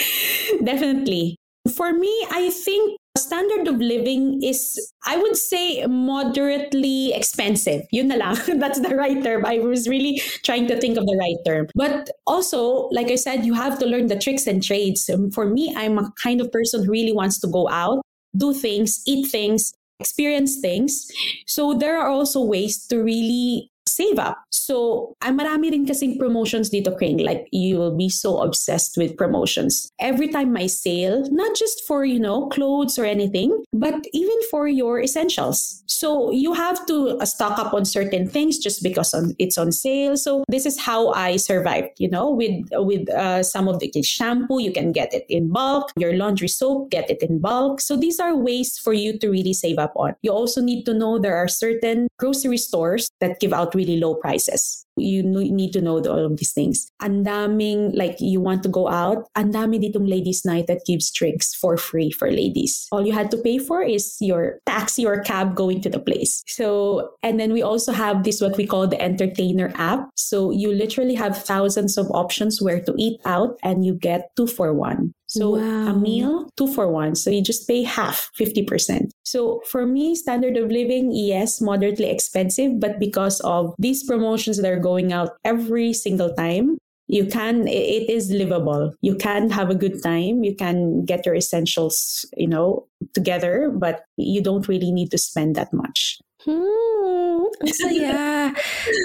[0.64, 1.38] definitely.
[1.76, 7.84] For me, I think standard of living is, I would say, moderately expensive.
[7.92, 8.38] Yun na lang.
[8.60, 9.46] That's the right term.
[9.46, 11.68] I was really trying to think of the right term.
[11.76, 15.10] But also, like I said, you have to learn the tricks and trades.
[15.10, 18.02] Um, For me, I'm a kind of person who really wants to go out,
[18.36, 21.08] do things, eat things, experience things.
[21.48, 24.38] So there are also ways to really save up.
[24.50, 27.20] So, ay marami rin kasing promotions dito, Kring.
[27.20, 29.92] Like, you will be so obsessed with promotions.
[30.00, 34.68] Every time I sale, not just for, you know, clothes or anything, but even for
[34.68, 35.84] your essentials.
[35.88, 39.72] So, you have to uh, stock up on certain things just because on, it's on
[39.72, 40.16] sale.
[40.16, 44.62] So, this is how I survived, you know, with, with uh, some of the shampoo,
[44.62, 45.92] you can get it in bulk.
[45.98, 47.82] Your laundry soap, get it in bulk.
[47.82, 50.16] So, these are ways for you to really save up on.
[50.22, 54.14] You also need to know there are certain grocery stores that give out really low
[54.14, 54.86] prices.
[54.98, 56.92] You need to know all of these things.
[57.02, 61.10] Ang daming, like, you want to go out, ang dami ditong ladies night that gives
[61.10, 62.86] drinks for free for ladies.
[62.92, 66.44] All you had to pay for is your taxi or cab going to the place.
[66.46, 70.10] So, and then we also have this, what we call the entertainer app.
[70.16, 74.46] So you literally have thousands of options where to eat out and you get two
[74.46, 75.16] for one.
[75.32, 75.88] So Wow.
[75.88, 77.16] a meal, two for one.
[77.16, 79.12] So you just pay half, 50%.
[79.24, 84.70] So for me, standard of living, yes, moderately expensive, but because of these promotions that
[84.70, 89.76] are going out every single time, you can it is livable you can have a
[89.76, 95.12] good time you can get your essentials you know together but you don't really need
[95.12, 98.50] to spend that much Hmm, ang saya.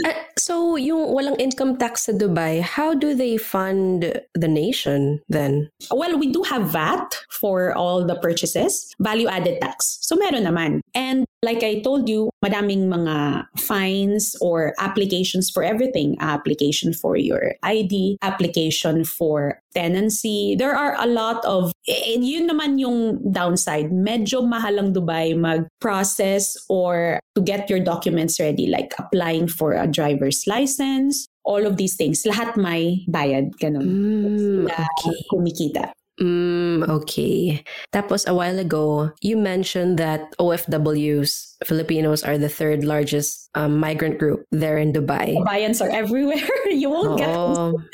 [0.08, 5.68] Ah, so, yung walang income tax sa Dubai, how do they fund the nation then?
[5.92, 9.98] Well, we do have VAT for all the purchases, value added tax.
[10.00, 10.80] So meron naman.
[10.94, 16.18] And like I told you, madaming mga fines or applications for everything.
[16.18, 20.58] Application for your ID, application for tenancy.
[20.58, 23.94] There are a lot of, and yun naman yung downside.
[23.94, 30.42] Medyo mahalang Dubai mag-process or to get your documents ready, like applying for a driver's
[30.50, 32.26] license, all of these things.
[32.26, 33.86] Lahat may bayad, ganun.
[33.86, 35.16] Mm, okay.
[35.30, 35.94] kumikita.
[36.16, 37.60] Mm, okay.
[37.92, 44.18] Tapos a while ago, you mentioned that OFWs, Filipinos, are the third largest um, migrant
[44.18, 45.36] group there in Dubai.
[45.44, 46.44] Bayans are everywhere.
[46.66, 47.72] you won't get Oh,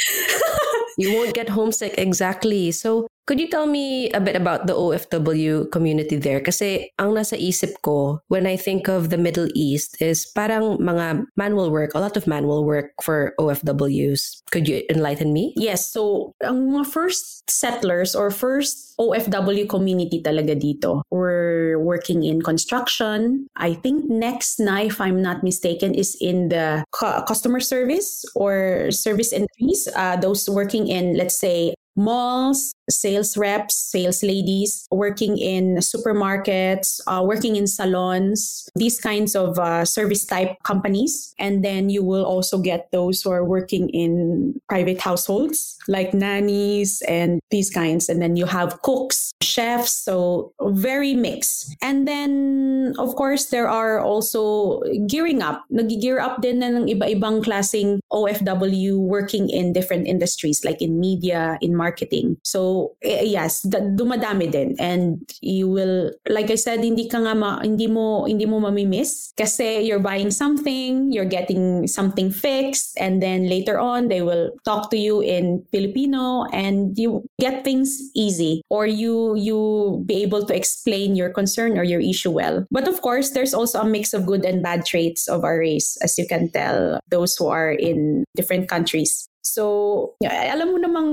[0.98, 2.70] you won't get homesick exactly.
[2.72, 6.40] So, could you tell me a bit about the OFW community there?
[6.40, 11.26] Kasi ang nasa isip ko when I think of the Middle East is parang mga
[11.36, 14.42] manual work, a lot of manual work for OFWs.
[14.50, 15.54] Could you enlighten me?
[15.56, 22.42] Yes, so ang mga first settlers or first OFW community talaga dito were working in
[22.42, 23.46] construction.
[23.56, 29.32] I think next if I'm not mistaken, is in the cu- customer service or service
[29.32, 29.88] entries.
[29.94, 37.22] Uh, those working in, let's say, malls, sales reps, sales ladies, working in supermarkets, uh,
[37.24, 41.34] working in salons, these kinds of uh, service type companies.
[41.38, 47.02] And then you will also get those who are working in private households like nannies
[47.08, 48.08] and these kinds.
[48.08, 51.74] And then you have cooks, chefs, so very mixed.
[51.82, 55.64] And then, of course, there are also gearing up.
[55.70, 61.58] Nag-gear up din na ng iba-ibang klaseng OFW working in different industries like in media,
[61.60, 62.36] in marketing.
[62.44, 64.74] So, eh, yes, da- dumadami din.
[64.78, 69.32] And you will, like I said, hindi ka nga ma- hindi mo, hindi mo mamimiss
[69.36, 74.90] kasi you're buying something, you're getting something fixed, and then later on, they will talk
[74.90, 80.54] to you in Filipino and you get things easy or you, you be able to
[80.54, 82.64] explain your concern or your issue well.
[82.70, 85.96] But of course, there's also a mix of good and bad traits of our race,
[86.02, 89.28] as you can tell, those who are in different countries.
[89.42, 91.10] So, yeah, alam mo namang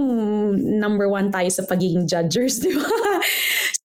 [0.80, 2.86] number one tayo sa pagiging judgers, di ba?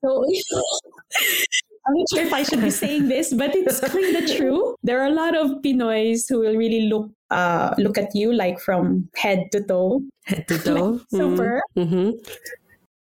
[0.04, 0.20] So,
[1.86, 4.76] I'm not sure if I should be saying this, but it's kind of true.
[4.82, 8.58] There are a lot of Pinoys who will really look uh, look at you like
[8.58, 10.00] from head to toe.
[10.24, 11.00] Head to toe.
[11.12, 11.60] Super.
[11.76, 12.16] Mm-hmm.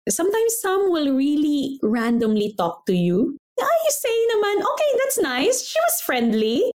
[0.09, 3.39] Sometimes some will really randomly talk to you.
[3.59, 5.65] Ah, you say naman, okay, that's nice.
[5.65, 6.71] She was friendly.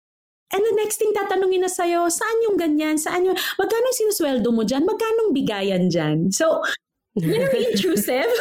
[0.50, 2.98] And the next thing tatanungin na sa'yo, saan yung ganyan?
[2.98, 4.82] Saan yung, magkano yung sinusweldo mo dyan?
[4.82, 6.34] Magkano bigayan dyan?
[6.34, 6.66] So,
[7.14, 8.34] very intrusive.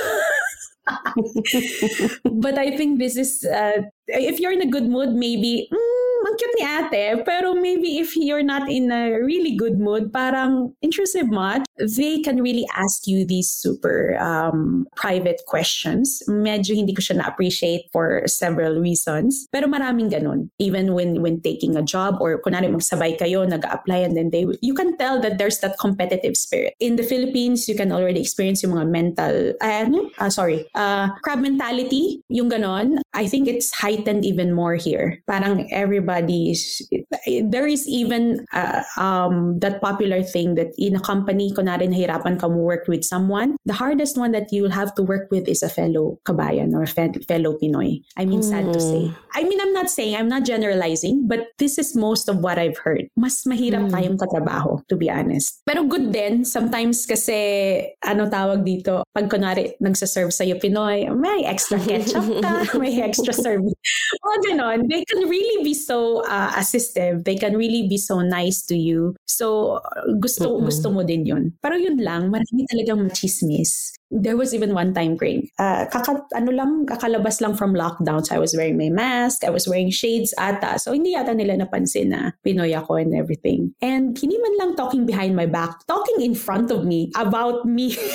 [2.41, 5.98] but I think this is, uh, if you're in a good mood, maybe, mm,
[6.29, 7.05] ang cute ni ate.
[7.25, 12.45] Pero maybe if you're not in a really good mood, parang intrusive much, they can
[12.45, 16.21] really ask you these super um, private questions.
[16.29, 19.49] Medyo hindi ko siya na-appreciate for several reasons.
[19.49, 20.53] Pero maraming ganun.
[20.61, 24.75] Even when when taking a job or kunwari magsabay kayo, nag-apply and then they, you
[24.75, 26.75] can tell that there's that competitive spirit.
[26.81, 30.11] In the Philippines, you can already experience yung mga mental, uh, ano?
[30.19, 32.99] Ah, sorry, uh, crab mentality, yung ganon.
[33.15, 35.23] I think it's heightened even more here.
[35.31, 41.89] Parang everybody, there is even uh, um, that popular thing that in a company, kunwari
[41.89, 45.49] nahirapan ka mo work with someone, the hardest one that you'll have to work with
[45.49, 48.01] is a fellow kabayan or fe- fellow Pinoy.
[48.17, 49.13] I mean, sad to say.
[49.35, 52.79] I mean, I'm not saying, I'm not generalizing, but this is most of what I've
[52.79, 53.09] heard.
[53.17, 55.61] Mas mahirap tayong katrabaho, to be honest.
[55.67, 61.79] Pero good din, sometimes kasi, ano tawag dito, pag kunwari nagsaserve sa'yo Pinoy, may extra
[61.79, 63.77] ketchup ka, may extra service.
[64.25, 64.79] Mga ganon.
[64.89, 67.25] They can really be so uh, assistive.
[67.25, 69.15] They can really be so nice to you.
[69.27, 69.79] So,
[70.21, 71.43] gusto, gusto mo din yun.
[71.61, 73.98] Pero yun lang, marami talagang machismis.
[74.11, 78.25] There was even one time, Craig, uh, kaka, ano lang, kakalabas lang from lockdown.
[78.25, 80.79] So I was wearing my mask, I was wearing shades ata.
[80.79, 83.75] So hindi yata nila napansin na Pinoy ako and everything.
[83.83, 87.93] And hindi man lang talking behind my back, talking in front of me about me.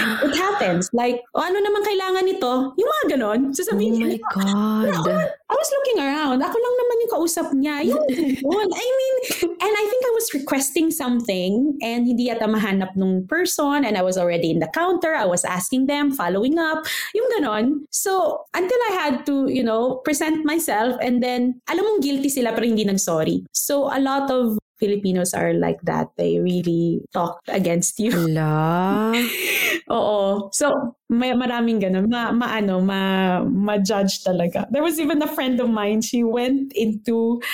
[0.00, 0.88] it happens.
[0.92, 2.52] Like, o ano naman kailangan nito?
[2.76, 3.40] Yung mga ganon.
[3.50, 5.28] Oh Sasabihin my niya, God.
[5.50, 6.38] I was looking around.
[6.40, 7.76] Ako lang naman yung kausap niya.
[7.84, 8.04] Yung
[8.40, 8.68] yun.
[8.70, 13.84] I mean, and I think I was requesting something and hindi yata mahanap nung person
[13.84, 15.09] and I was already in the counter.
[15.14, 17.86] I was asking them, following up, yung ganon.
[17.90, 22.52] So, until I had to, you know, present myself and then, alam mong guilty sila
[22.52, 23.46] pero hindi nag-sorry.
[23.52, 26.08] So, a lot of Filipinos are like that.
[26.16, 28.16] They really talk against you.
[28.16, 29.12] Ala.
[29.92, 30.48] Oo.
[30.56, 32.08] So, may maraming ganun.
[32.08, 34.64] Ma, maano, ma, ma-judge talaga.
[34.72, 37.44] There was even a friend of mine, she went into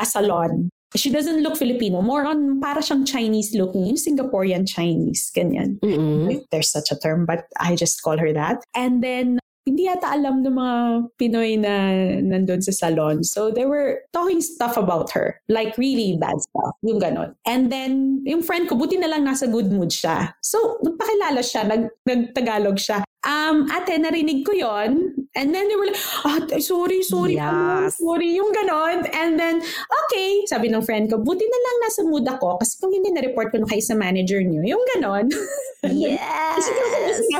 [0.00, 0.72] a salon.
[0.96, 2.02] She doesn't look Filipino.
[2.02, 3.86] More on, para siyang Chinese looking.
[3.86, 5.30] Yung Singaporean Chinese.
[5.30, 5.78] Ganyan.
[5.80, 6.30] Mm-mm.
[6.30, 8.64] If there's such a term, but I just call her that.
[8.74, 10.76] And then, hindi yata alam ng mga
[11.20, 11.72] Pinoy na
[12.18, 13.22] nandun sa salon.
[13.22, 15.38] So they were talking stuff about her.
[15.46, 16.74] Like really bad stuff.
[16.82, 17.36] Yung ganon.
[17.46, 20.34] And then, yung friend ko, buti na lang nasa good mood siya.
[20.42, 23.04] So, nagpakilala siya, nag, nagtagalog siya.
[23.20, 28.00] Um, ate, narinig ko yon And then they were like, ah, sorry, sorry, yes.
[28.00, 29.06] sorry, yung ganon.
[29.12, 32.90] And then, okay, sabi ng friend ko, buti na lang nasa mood ako kasi kung
[32.90, 35.28] hindi na-report ko na kayo sa manager niyo, yung ganon.
[35.80, 36.68] Yes!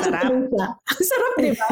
[0.00, 0.32] Sarap.
[0.96, 1.68] Sarap, di ba?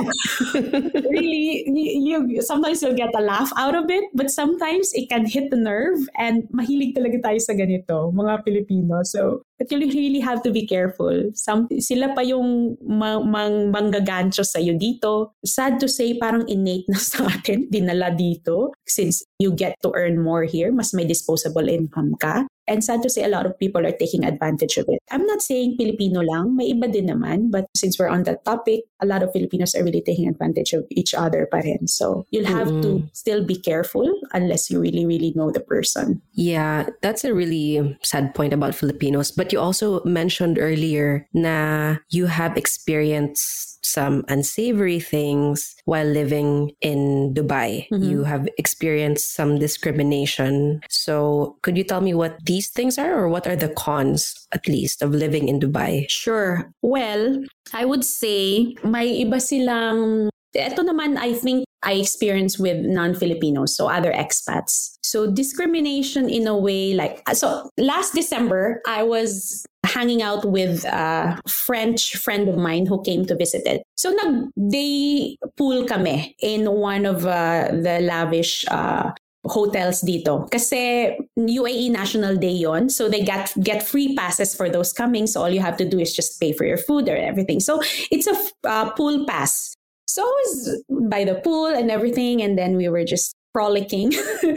[1.17, 5.25] really, you, you, sometimes you'll get a laugh out of it, but sometimes it can
[5.25, 9.01] hit the nerve and mahilig talaga tayo sa ganito, mga Pilipino.
[9.01, 11.31] So, but you really have to be careful.
[11.35, 15.35] Some, sila pa yung mang, mang, manggagancho sa'yo dito.
[15.45, 18.73] Sad to say, parang innate na sa atin, dinala dito.
[18.87, 22.47] Since you get to earn more here, mas may disposable income ka.
[22.69, 25.01] And sad to say, a lot of people are taking advantage of it.
[25.11, 27.51] I'm not saying Filipino lang, may iba din naman.
[27.51, 30.85] But since we're on that topic, a lot of Filipinos are really taking advantage of
[30.91, 31.89] each other pa rin.
[31.89, 33.09] So you'll have mm-hmm.
[33.09, 36.21] to still be careful unless you really, really know the person.
[36.33, 39.31] Yeah, that's a really sad point about Filipinos.
[39.31, 47.33] But you also mentioned earlier na you have experienced some unsavory things while living in
[47.35, 47.89] Dubai.
[47.89, 48.05] Mm-hmm.
[48.05, 50.81] You have experienced some discrimination.
[50.91, 54.69] So, could you tell me what these things are, or what are the cons, at
[54.69, 56.09] least, of living in Dubai?
[56.11, 56.71] Sure.
[56.83, 63.77] Well, I would say may iba silang ito naman, I think I experience with non-Filipinos,
[63.77, 64.97] so other expats.
[65.03, 71.41] So discrimination in a way like, so last December, I was hanging out with a
[71.49, 73.83] French friend of mine who came to visit it.
[73.97, 79.11] So nag-day pool kami in one of uh, the lavish uh,
[79.49, 80.51] hotels dito.
[80.51, 85.27] Kasi UAE National Day yon, so they get get free passes for those coming.
[85.27, 87.61] So all you have to do is just pay for your food or everything.
[87.61, 87.81] So
[88.13, 88.37] it's a
[88.69, 89.75] uh, pool pass.
[90.07, 94.13] So I was by the pool and everything, and then we were just frolicking.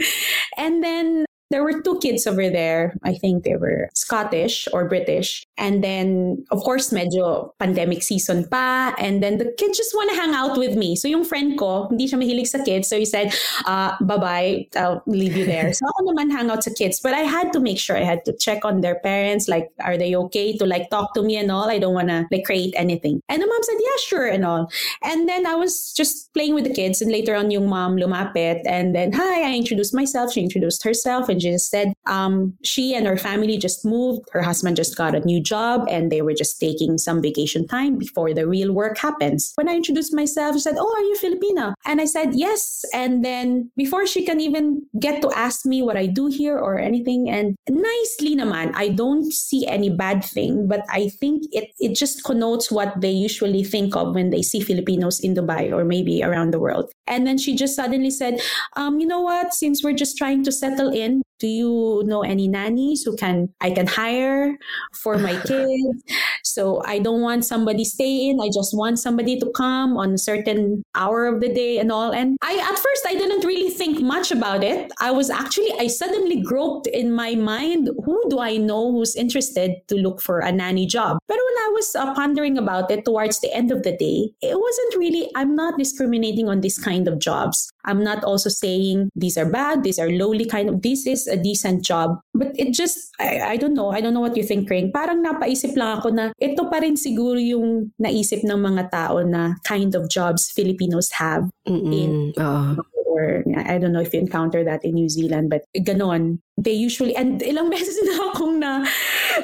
[0.56, 2.96] and then there were two kids over there.
[3.04, 5.44] I think they were Scottish or British.
[5.58, 8.96] And then, of course, medyo pandemic season pa.
[8.96, 10.96] And then the kids just want to hang out with me.
[10.96, 12.88] So yung friend ko, hindi siya mahilig sa kids.
[12.88, 13.36] So he said,
[13.66, 15.72] uh, bye-bye, I'll leave you there.
[15.76, 16.98] so ako naman hang out sa kids.
[17.04, 19.46] But I had to make sure I had to check on their parents.
[19.46, 21.68] Like, are they okay to like talk to me and all?
[21.68, 23.20] I don't want to like create anything.
[23.28, 24.72] And the mom said, yeah, sure and all.
[25.04, 27.04] And then I was just playing with the kids.
[27.04, 28.64] And later on, yung mom lumapit.
[28.64, 30.32] And then, hi, I introduced myself.
[30.32, 31.28] She introduced herself.
[31.28, 34.28] And she just said um, she and her family just moved.
[34.32, 37.98] Her husband just got a new job and they were just taking some vacation time
[37.98, 39.52] before the real work happens.
[39.56, 41.74] When I introduced myself, she said, Oh, are you Filipina?
[41.86, 42.84] And I said, Yes.
[42.94, 46.78] And then before she can even get to ask me what I do here or
[46.78, 51.94] anything, and nicely naman, I don't see any bad thing, but I think it, it
[51.94, 56.22] just connotes what they usually think of when they see Filipinos in Dubai or maybe
[56.22, 56.90] around the world.
[57.06, 58.40] And then she just suddenly said,
[58.76, 59.54] um, You know what?
[59.54, 63.72] Since we're just trying to settle in, do you know any nannies who can I
[63.72, 64.56] can hire
[64.94, 66.04] for my kids?
[66.44, 68.38] so I don't want somebody stay in.
[68.40, 72.12] I just want somebody to come on a certain hour of the day and all.
[72.12, 74.92] And I at first I didn't really think much about it.
[75.00, 79.82] I was actually I suddenly groped in my mind who do I know who's interested
[79.88, 81.18] to look for a nanny job.
[81.26, 84.54] But when I was uh, pondering about it towards the end of the day, it
[84.54, 87.72] wasn't really I'm not discriminating on this kind of jobs.
[87.84, 91.40] I'm not also saying these are bad, these are lowly kind of this is a
[91.40, 92.20] decent job.
[92.36, 93.90] But it just, I, I don't know.
[93.90, 94.92] I don't know what you think, Kring.
[94.92, 99.56] Parang napaisip lang ako na ito pa rin siguro yung naisip ng mga tao na
[99.64, 101.92] kind of jobs Filipinos have Mm-mm.
[101.92, 102.76] in uh
[103.12, 106.40] or I don't know if you encounter that in New Zealand, but ganon.
[106.56, 108.84] They usually, and ilang beses na akong na,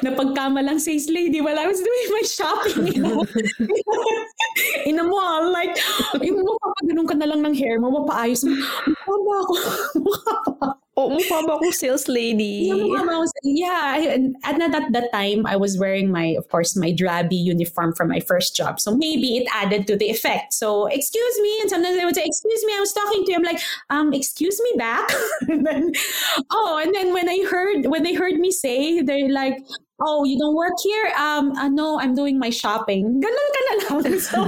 [0.04, 3.12] napagkama lang sales lady while I was doing my shopping in a,
[4.88, 5.52] in a mall.
[5.52, 5.76] Like,
[6.20, 8.56] yung mapapaganon ka na lang ng hair mo, mapaayos mo.
[8.56, 9.54] Mukha ba ako?
[10.04, 10.66] Mukha ba
[10.98, 12.74] Oh, mukha ba akong sales lady?
[13.46, 17.94] Yeah, and at that, that time, I was wearing my, of course, my drabby uniform
[17.94, 18.80] from my first job.
[18.80, 20.52] So maybe it added to the effect.
[20.52, 21.60] So, excuse me.
[21.62, 23.36] And sometimes they would say, excuse me, I was talking to you.
[23.38, 25.08] I'm like, um, excuse me back.
[25.48, 25.92] and then,
[26.50, 29.54] oh, and then when I heard, when they heard me say, they're like,
[30.00, 31.12] oh, you don't work here?
[31.18, 33.20] Um, uh, no, I'm doing my shopping.
[33.24, 34.20] Ganun ka na lang.
[34.28, 34.44] So,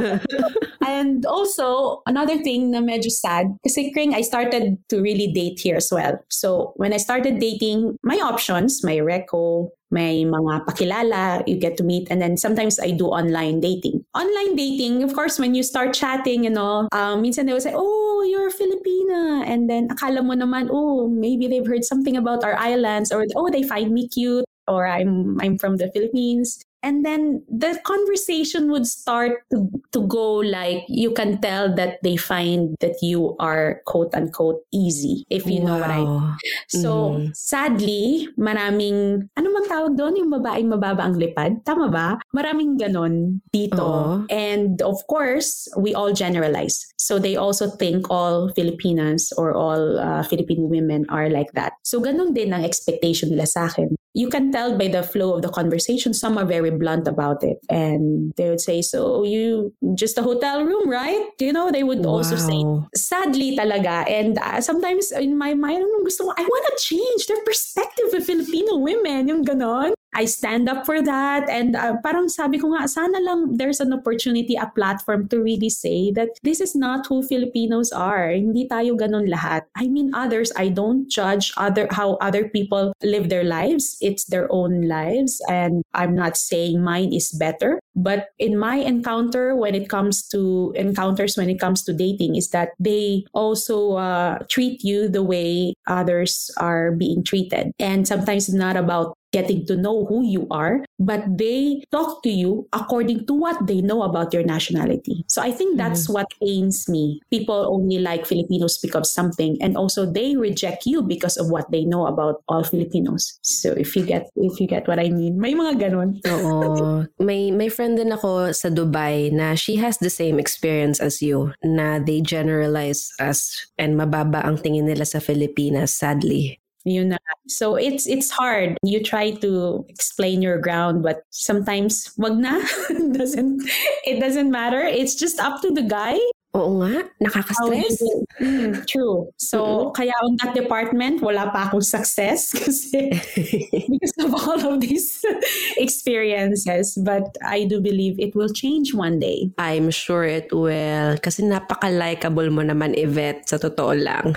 [0.86, 5.76] and also, another thing na medyo sad, kasi Kring, I started to really date here
[5.76, 6.18] as well.
[6.28, 11.84] So, when I started dating, my options, my reco, may mga pakilala, you get to
[11.84, 14.04] meet, and then sometimes I do online dating.
[14.14, 17.74] Online dating, of course, when you start chatting, you know, um, minsan they will say,
[17.74, 19.46] oh, you're a Filipina.
[19.46, 23.50] And then akala mo naman, oh, maybe they've heard something about our islands, or oh,
[23.50, 26.64] they find me cute or I'm I'm from the Philippines.
[26.82, 32.16] And then the conversation would start to, to go like you can tell that they
[32.16, 35.66] find that you are quote unquote easy, if you wow.
[35.66, 36.36] know what I mean.
[36.68, 36.90] So,
[37.20, 37.36] mm.
[37.36, 40.16] sadly, maraming, ano bang tawag doon?
[40.24, 41.60] Yung babaeng mababa ang lipad?
[41.68, 42.16] Tama ba?
[42.32, 43.84] Maraming ganon dito.
[43.84, 44.24] Uh-huh.
[44.32, 46.80] And of course, we all generalize.
[46.96, 51.76] So, they also think all Filipinas or all uh, Filipino women are like that.
[51.84, 55.42] So, ganon din ang expectation nila sa akin you can tell by the flow of
[55.42, 57.58] the conversation some are very blunt about it.
[57.68, 61.28] And they would say so you just a hotel room right?
[61.38, 62.18] You know they would wow.
[62.20, 64.08] also say sadly talaga.
[64.10, 68.26] And uh, sometimes in my mind gusto ko, I want to change their perspective of
[68.26, 71.48] Filipino women yung ganon I stand up for that.
[71.48, 75.70] And uh, parang sabi ko nga, sana lang there's an opportunity, a platform to really
[75.70, 78.30] say that this is not who Filipinos are.
[78.30, 79.62] Hindi tayo ganun lahat.
[79.76, 83.96] I mean, others, I don't judge other how other people live their lives.
[84.00, 85.40] It's their own lives.
[85.48, 87.78] And I'm not saying mine is better.
[87.94, 92.50] But in my encounter, when it comes to encounters, when it comes to dating, is
[92.50, 97.72] that they also uh, treat you the way others are being treated.
[97.78, 102.30] And sometimes it's not about getting to know who you are, but they talk to
[102.30, 105.24] you according to what they know about your nationality.
[105.28, 106.14] So I think that's mm-hmm.
[106.14, 107.20] what pains me.
[107.30, 111.70] People only like Filipinos because of something, and also they reject you because of what
[111.70, 113.38] they know about all Filipinos.
[113.42, 116.20] So if you get if you get what I mean, may mga ganon.
[116.26, 117.06] Oo.
[117.20, 121.52] May may friend din ako sa Dubai na she has the same experience as you
[121.62, 126.60] na they generalize us and mababa ang tingin nila sa Filipinas sadly.
[126.90, 127.18] Yun na.
[127.48, 128.76] So it's it's hard.
[128.84, 132.60] You try to explain your ground, but sometimes wag na.
[133.12, 133.62] doesn't
[134.04, 134.82] it doesn't matter.
[134.82, 136.18] It's just up to the guy
[136.50, 138.02] Oo nga, nakaka-stress.
[138.42, 139.30] Mm, true.
[139.38, 139.90] So, mm-hmm.
[139.94, 143.14] kaya on that department, wala pa akong success kasi
[143.90, 145.22] because of all of these
[145.78, 146.98] experiences.
[146.98, 149.54] But I do believe it will change one day.
[149.62, 151.22] I'm sure it will.
[151.22, 154.34] Kasi napaka-likeable mo naman, Yvette, sa totoo lang.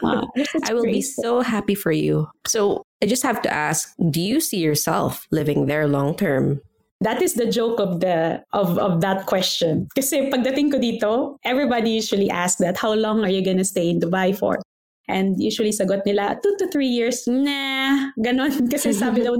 [0.00, 0.24] Wow,
[0.64, 2.24] I will be so happy for you.
[2.48, 6.64] So, I just have to ask, do you see yourself living there long term?
[7.00, 9.88] That is the joke of the of of that question.
[9.96, 11.10] Kasi pagdating ko dito,
[11.48, 14.60] everybody usually asks that, how long are you gonna stay in Dubai for?
[15.08, 17.24] And usually sagot nila, two to three years.
[17.24, 18.52] Nah, ganon.
[18.72, 19.32] Kasi sabi daw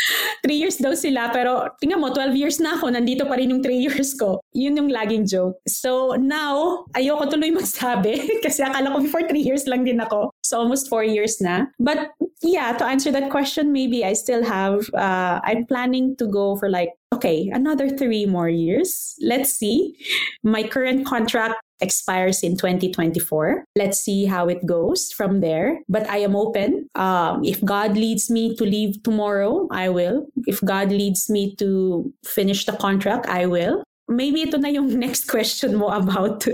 [0.44, 3.62] three years daw sila, pero tingnan mo, 12 years na ako, nandito pa rin yung
[3.62, 4.40] three years ko.
[4.54, 5.58] Yun yung laging joke.
[5.68, 10.30] So now, ayoko tuloy magsabi kasi akala ko before three years lang din ako.
[10.42, 11.68] So almost four years na.
[11.78, 16.56] But yeah, to answer that question, maybe I still have, uh, I'm planning to go
[16.56, 19.16] for like, okay, another three more years.
[19.20, 19.96] Let's see.
[20.42, 23.64] My current contract expires in 2024.
[23.76, 25.80] Let's see how it goes from there.
[25.88, 26.88] But I am open.
[26.94, 30.26] Um, if God leads me to leave tomorrow, I will.
[30.46, 33.84] If God leads me to finish the contract, I will.
[34.08, 36.48] Maybe ito na yung next question mo about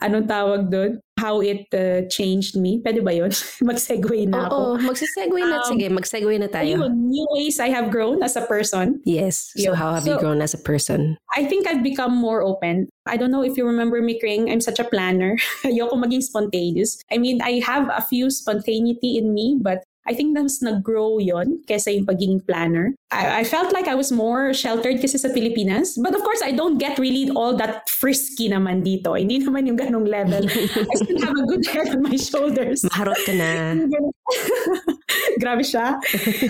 [0.00, 1.04] anong tawag doon?
[1.18, 2.82] how it uh, changed me.
[2.82, 3.30] Pwede ba yun?
[3.68, 4.58] mag-segue na ako.
[4.58, 5.62] Oo, magse-segue na.
[5.62, 6.84] Um, Sige, mag-segue na tayo.
[6.84, 9.00] Yun, new ways I have grown as a person.
[9.06, 9.54] Yes.
[9.56, 11.16] So how have so, you grown as a person?
[11.32, 12.90] I think I've become more open.
[13.06, 14.50] I don't know if you remember me, Kring.
[14.50, 15.38] I'm such a planner.
[15.64, 16.98] Ayoko maging spontaneous.
[17.12, 21.64] I mean, I have a few spontaneity in me, but I think mas nag-grow yon
[21.66, 22.94] kesa yung pagiging planner.
[23.10, 25.96] I, I felt like I was more sheltered kasi sa Pilipinas.
[25.96, 29.16] But of course, I don't get really all that frisky naman dito.
[29.16, 30.44] Hindi naman yung ganong level.
[30.92, 32.82] I still have a good head on my shoulders.
[32.90, 33.50] Maharot ka na.
[35.42, 35.98] Grabe siya.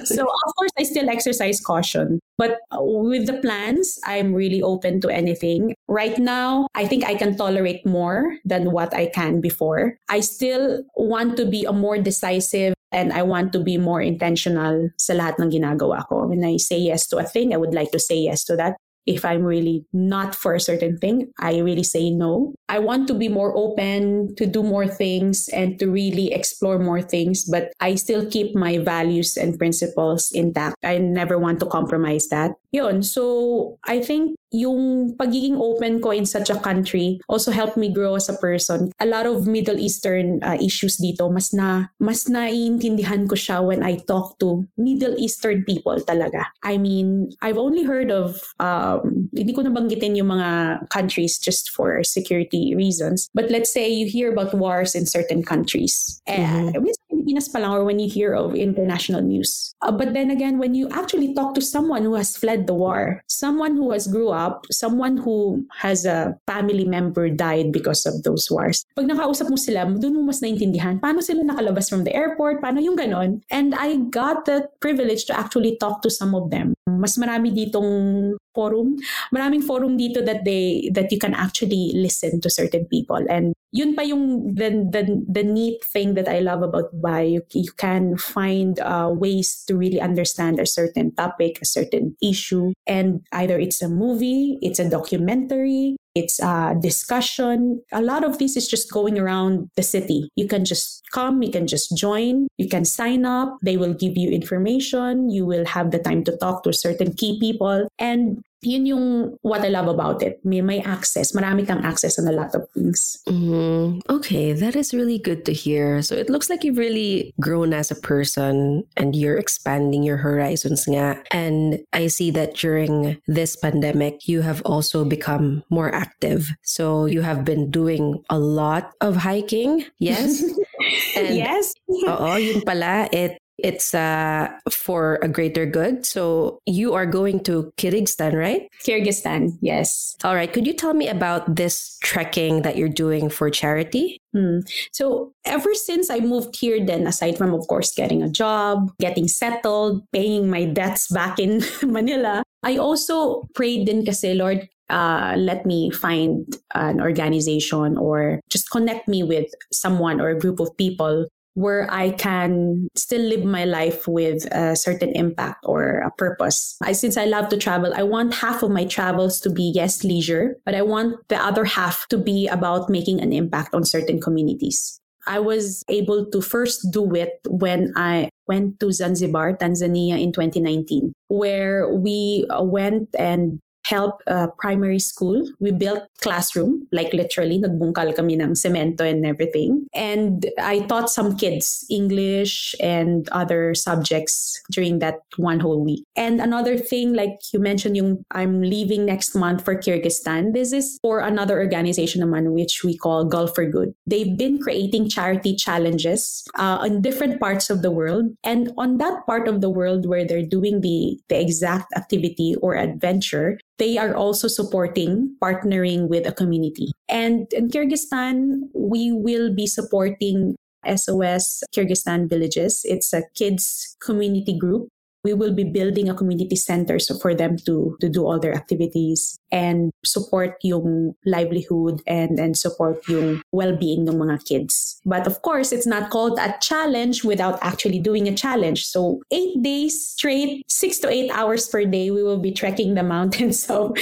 [0.07, 2.21] so, of course, I still exercise caution.
[2.39, 5.75] But with the plans, I'm really open to anything.
[5.89, 9.99] Right now, I think I can tolerate more than what I can before.
[10.09, 14.89] I still want to be a more decisive and I want to be more intentional
[14.97, 16.31] sa lahat ng ginagawa ko.
[16.31, 18.79] When I say yes to a thing, I would like to say yes to that.
[19.05, 22.55] If I'm really not for a certain thing, I really say no.
[22.71, 27.03] I want to be more open to do more things and to really explore more
[27.03, 30.81] things, but I still keep my values and principles intact.
[30.81, 32.57] I never want to compromise that.
[32.73, 33.03] Yun.
[33.03, 38.15] So, I think yung pagiging open ko in such a country also helped me grow
[38.15, 38.95] as a person.
[39.03, 43.83] A lot of Middle Eastern uh, issues dito, mas na mas naiintindihan ko siya when
[43.83, 46.47] I talk to Middle Eastern people talaga.
[46.63, 52.07] I mean, I've only heard of um, hindi ko nabanggitin yung mga countries just for
[52.07, 53.27] security reasons.
[53.35, 56.23] But let's say you hear about wars in certain countries.
[56.31, 56.79] Mm-hmm.
[56.79, 56.95] Uh,
[57.25, 59.73] Pilipinas pa lang or when you hear of international news.
[59.81, 63.25] Uh, but then again, when you actually talk to someone who has fled the war,
[63.33, 68.49] someone who has grew up, someone who has a family member died because of those
[68.51, 72.61] wars, pag nakausap mo sila, doon mo mas naintindihan paano sila nakalabas from the airport,
[72.61, 73.41] paano yung ganon.
[73.51, 76.75] And I got the privilege to actually talk to some of them.
[76.89, 78.97] Mas marami ditong forum.
[79.33, 83.97] Maraming forum dito that they that you can actually listen to certain people and yun
[83.99, 87.33] pa yung the, the, the neat thing that I love about Dubai.
[87.35, 92.73] You, you can find uh, ways to really understand a certain topic, a certain issue,
[92.87, 97.83] and either it's a movie, it's a documentary, it's a discussion.
[97.93, 100.29] A lot of this is just going around the city.
[100.37, 103.59] You can just come, you can just join, you can sign up.
[103.63, 105.31] They will give you information.
[105.31, 107.89] You will have the time to talk to certain key people.
[107.99, 110.41] And yun yung what I love about it.
[110.45, 111.33] May, may access.
[111.33, 113.19] Marami kang access on a lot of things.
[113.29, 116.03] Mm, okay, that is really good to hear.
[116.03, 120.87] So it looks like you've really grown as a person and you're expanding your horizons
[120.87, 121.23] nga.
[121.31, 126.51] And I see that during this pandemic, you have also become more active.
[126.63, 129.85] So you have been doing a lot of hiking.
[129.99, 130.43] Yes?
[131.17, 131.75] and, yes.
[132.09, 133.09] Oo, yun pala.
[133.13, 136.05] It it's uh, for a greater good.
[136.05, 138.69] So you are going to Kyrgyzstan, right?
[138.85, 140.15] Kyrgyzstan, yes.
[140.23, 140.53] All right.
[140.53, 144.21] Could you tell me about this trekking that you're doing for charity?
[144.37, 144.69] Hmm.
[144.93, 149.29] So ever since I moved here, then aside from of course getting a job, getting
[149.29, 155.65] settled, paying my debts back in Manila, I also prayed din kasi Lord, uh, let
[155.65, 156.45] me find
[156.75, 161.25] an organization or just connect me with someone or a group of people
[161.55, 166.77] where I can still live my life with a certain impact or a purpose.
[166.83, 170.05] I, since I love to travel, I want half of my travels to be, yes,
[170.05, 174.21] leisure, but I want the other half to be about making an impact on certain
[174.21, 175.01] communities.
[175.27, 181.13] I was able to first do it when I went to Zanzibar, Tanzania in 2019,
[181.29, 185.45] where we went and help a primary school.
[185.61, 189.87] We built classroom, like literally, nagbungkal kami ng cemento and everything.
[189.95, 196.05] And I taught some kids English and other subjects during that one whole week.
[196.17, 200.55] And another thing, like you mentioned, yung I'm leaving next month for Kyrgyzstan.
[200.55, 203.95] This is for another organization naman, which we call Gulf for Good.
[204.07, 208.33] They've been creating charity challenges uh, in different parts of the world.
[208.43, 212.77] And on that part of the world where they're doing the, the exact activity or
[212.77, 216.93] adventure, they are also supporting partnering with a community.
[217.09, 220.57] And in Kyrgyzstan, we will be supporting
[220.87, 222.83] SOS Kyrgyzstan Villages.
[222.85, 224.89] It's a kids community group
[225.25, 228.55] we will be building a community center so for them to to do all their
[228.55, 235.01] activities and support yung livelihood and and support yung well-being ng mga kids.
[235.07, 238.85] But of course, it's not called a challenge without actually doing a challenge.
[238.85, 243.03] So 8 days straight, 6 to 8 hours per day we will be trekking the
[243.03, 243.97] mountains of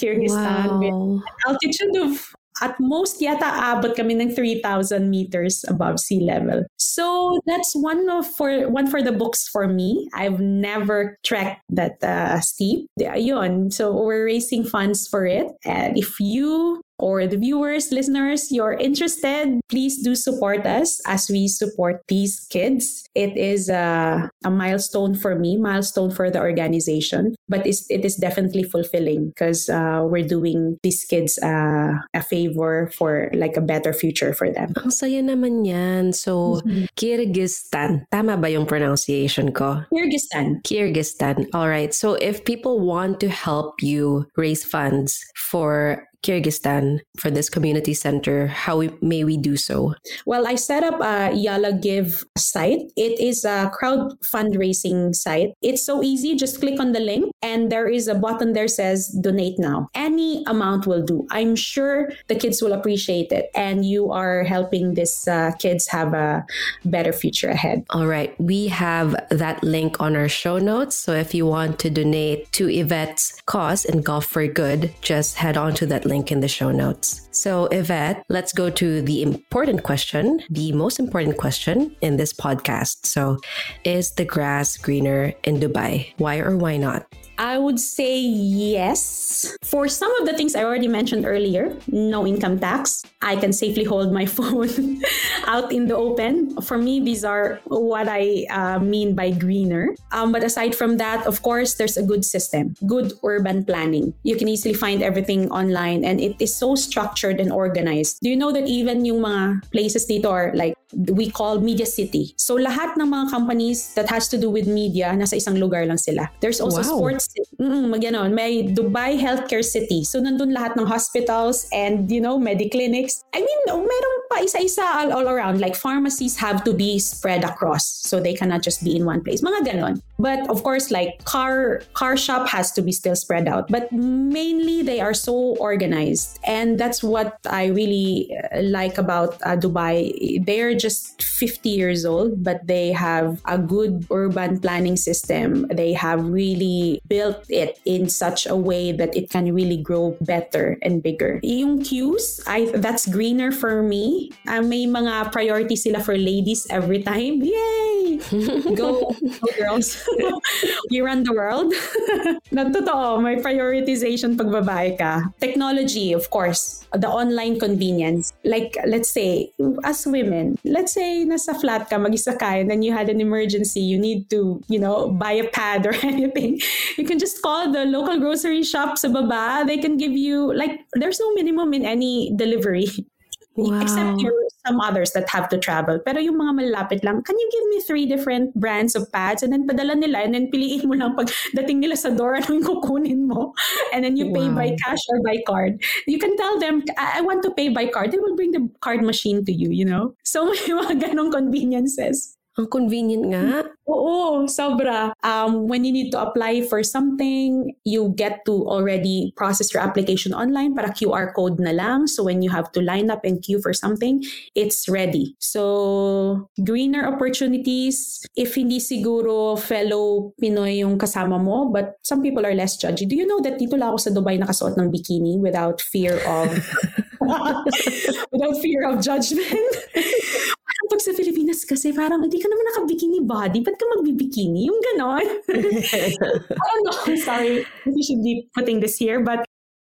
[0.00, 0.80] Kyrgyzstan wow.
[0.80, 6.64] with an altitude of at most yata abot kami ng 3,000 meters above sea level.
[6.76, 10.08] So that's one of for one for the books for me.
[10.14, 12.86] I've never trekked that uh, steep.
[12.98, 13.70] Yun.
[13.70, 15.50] So we're raising funds for it.
[15.64, 21.48] And if you or the viewers, listeners, you're interested, please do support us as we
[21.48, 23.08] support these kids.
[23.14, 28.16] It is a, a milestone for me, milestone for the organization, but it's, it is
[28.16, 33.92] definitely fulfilling because uh, we're doing these kids uh, a favor for like a better
[33.92, 34.72] future for them.
[34.82, 36.12] Ang saya naman yan.
[36.12, 36.84] So, mm-hmm.
[36.96, 38.06] Kyrgyzstan.
[38.10, 39.82] Tama ba yung pronunciation ko?
[39.92, 40.62] Kyrgyzstan.
[40.62, 41.48] Kyrgyzstan.
[41.54, 41.94] All right.
[41.94, 48.46] So, if people want to help you raise funds for Kyrgyzstan for this community center,
[48.46, 49.94] how we, may we do so?
[50.24, 52.80] Well, I set up a YallaGive site.
[52.96, 55.50] It is a crowd fundraising site.
[55.60, 56.34] It's so easy.
[56.34, 59.88] Just click on the link, and there is a button there says donate now.
[59.94, 61.26] Any amount will do.
[61.30, 66.14] I'm sure the kids will appreciate it, and you are helping these uh, kids have
[66.14, 66.46] a
[66.84, 67.84] better future ahead.
[67.90, 68.34] All right.
[68.40, 70.96] We have that link on our show notes.
[70.96, 75.56] So if you want to donate to Yvette's cause and Gulf for Good, just head
[75.56, 77.28] on to that link link in the show notes.
[77.32, 83.06] So, Yvette, let's go to the important question, the most important question in this podcast.
[83.06, 83.38] So,
[83.82, 86.14] is the grass greener in Dubai?
[86.18, 87.02] Why or why not?
[87.38, 89.56] I would say yes.
[89.62, 93.02] For some of the things I already mentioned earlier, no income tax.
[93.22, 95.02] I can safely hold my phone
[95.46, 96.60] out in the open.
[96.62, 99.94] For me, these are what I uh, mean by greener.
[100.12, 104.14] Um, but aside from that, of course, there's a good system, good urban planning.
[104.22, 108.18] You can easily find everything online and it is so structured and organized.
[108.22, 112.34] Do you know that even yung mga places dito are like we call media city.
[112.36, 115.98] So lahat ng mga companies that has to do with media nasa isang lugar lang
[115.98, 116.30] sila.
[116.40, 116.96] There's also wow.
[116.96, 120.04] sports você mm, maganon, may Dubai Healthcare City.
[120.04, 123.24] So nandun lahat ng hospitals and you know, mediclinics.
[123.34, 127.84] I mean, meron pa isa-isa all, all around like pharmacies have to be spread across
[127.84, 129.42] so they cannot just be in one place.
[129.42, 130.02] Mga ganon.
[130.18, 133.66] But of course, like car car shop has to be still spread out.
[133.68, 139.56] But mainly they are so organized, and that's what I really uh, like about uh,
[139.56, 140.14] Dubai.
[140.46, 145.66] They're just 50 years old, but they have a good urban planning system.
[145.68, 150.78] They have really built it in such a way that it can really grow better
[150.82, 151.40] and bigger.
[151.42, 154.30] Yung queues, I that's greener for me.
[154.46, 157.42] Uh, may mga priority sila for ladies every time.
[157.42, 158.20] Yay!
[158.74, 160.06] Go, go girls.
[160.90, 161.72] you run the world.
[162.54, 165.34] na totoo, may prioritization pag babae ka.
[165.40, 166.86] Technology, of course.
[166.94, 168.32] The online convenience.
[168.44, 169.50] Like, let's say,
[169.82, 173.80] as women, let's say nasa flat ka, mag-isa ka, and then you had an emergency,
[173.80, 176.60] you need to, you know, buy a pad or anything.
[176.96, 179.64] You can just call the local grocery shop sa baba.
[179.66, 182.88] They can give you, like, there's no minimum in any delivery.
[183.56, 183.80] Wow.
[183.80, 184.32] Except for
[184.66, 186.00] some others that have to travel.
[186.02, 189.44] Pero yung mga malapit lang, can you give me three different brands of pads?
[189.44, 192.50] And then padala nila and then piliin mo lang pag dating nila sa door, ano
[192.50, 193.54] yung kukunin mo?
[193.94, 194.42] And then you wow.
[194.42, 195.78] pay by cash or by card.
[196.10, 198.10] You can tell them, I-, I want to pay by card.
[198.10, 200.18] They will bring the card machine to you, you know?
[200.24, 202.34] So may mga ganong conveniences.
[202.54, 203.66] Ang convenient nga.
[203.90, 205.10] Oo, sobra.
[205.26, 210.30] Um, when you need to apply for something, you get to already process your application
[210.30, 212.06] online para QR code na lang.
[212.06, 214.22] So when you have to line up and queue for something,
[214.54, 215.34] it's ready.
[215.42, 218.22] So greener opportunities.
[218.38, 223.02] If hindi siguro fellow Pinoy yung kasama mo, but some people are less judgy.
[223.02, 226.54] Do you know that dito lang ako sa Dubai nakasuot ng bikini without fear of
[228.30, 229.74] without fear of judgment?
[230.90, 234.66] pag sa Pilipinas kasi parang hindi ka naman naka-bikini body, ba't ka magbibikini?
[234.68, 235.26] Yung ganon.
[235.50, 239.44] I don't know, sorry, we should be putting this here, but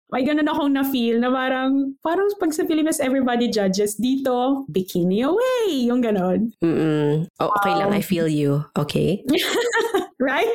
[0.09, 3.93] may ganun akong na-feel na parang, parang pag sa Pilipinas, everybody judges.
[3.93, 5.85] Dito, bikini away!
[5.85, 6.49] Yung ganon.
[6.65, 7.29] Mm-mm.
[7.37, 8.65] Oh, okay um, lang, I um, feel you.
[8.73, 9.21] Okay.
[10.19, 10.47] right?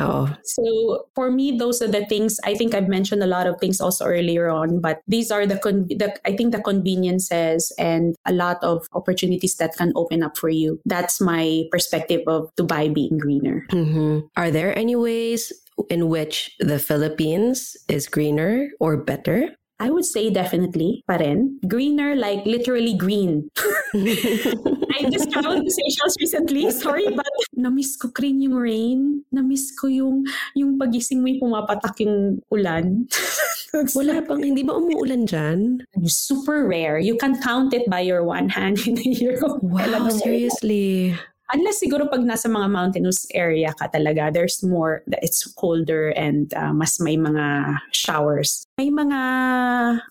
[0.00, 0.34] Oh.
[0.44, 2.38] So for me, those are the things.
[2.44, 5.58] I think I've mentioned a lot of things also earlier on, but these are the,
[5.58, 10.36] con- the I think the conveniences and a lot of opportunities that can open up
[10.36, 10.80] for you.
[10.84, 13.66] That's my perspective of Dubai being greener.
[13.70, 14.26] Mm-hmm.
[14.36, 15.52] Are there any ways
[15.90, 19.54] in which the Philippines is greener or better?
[19.78, 21.62] I would say definitely pa rin.
[21.62, 23.46] Greener, like literally green.
[23.94, 26.66] I just traveled to Seychelles recently.
[26.74, 29.22] Sorry, but na-miss ko green yung rain.
[29.30, 30.26] Na-miss ko yung,
[30.58, 33.06] yung pagising mo yung pumapatak yung ulan.
[33.98, 35.86] Wala pang, hindi ba umuulan dyan?
[36.10, 36.98] Super rare.
[36.98, 39.38] You can count it by your one hand in a year.
[39.62, 41.14] Wow, seriously?
[41.48, 46.76] Unless siguro pag nasa mga mountainous area ka talaga, there's more, it's colder and uh,
[46.76, 48.68] mas may mga showers.
[48.76, 49.20] May mga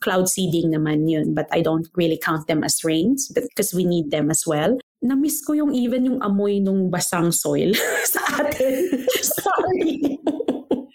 [0.02, 4.10] cloud seeding naman yun, but I don't really count them as rains because we need
[4.10, 4.82] them as well.
[5.06, 7.70] Na-miss ko yung even yung amoy nung basang soil
[8.18, 9.06] sa atin.
[9.22, 10.18] Sorry.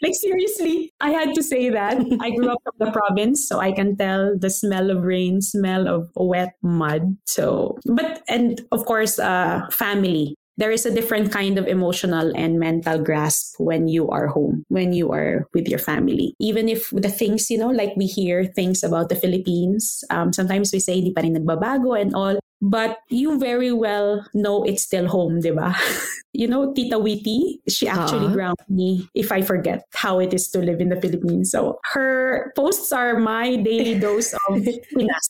[0.03, 1.97] Like seriously, I had to say that.
[2.21, 5.89] I grew up from the province, so I can tell the smell of rain, smell
[5.89, 7.17] of wet mud.
[7.27, 12.61] So, but and of course, uh, family there is a different kind of emotional and
[12.61, 16.35] mental grasp when you are home, when you are with your family.
[16.39, 20.73] Even if the things, you know, like we hear things about the Philippines, um, sometimes
[20.73, 25.11] we say, di pa rin nagbabago and all, but you very well know it's still
[25.11, 25.75] home, di ba?
[26.33, 28.39] you know, Tita Witty, she actually uh-huh.
[28.39, 31.51] grounded me if I forget how it is to live in the Philippines.
[31.51, 35.29] So her posts are my daily dose of Pinas.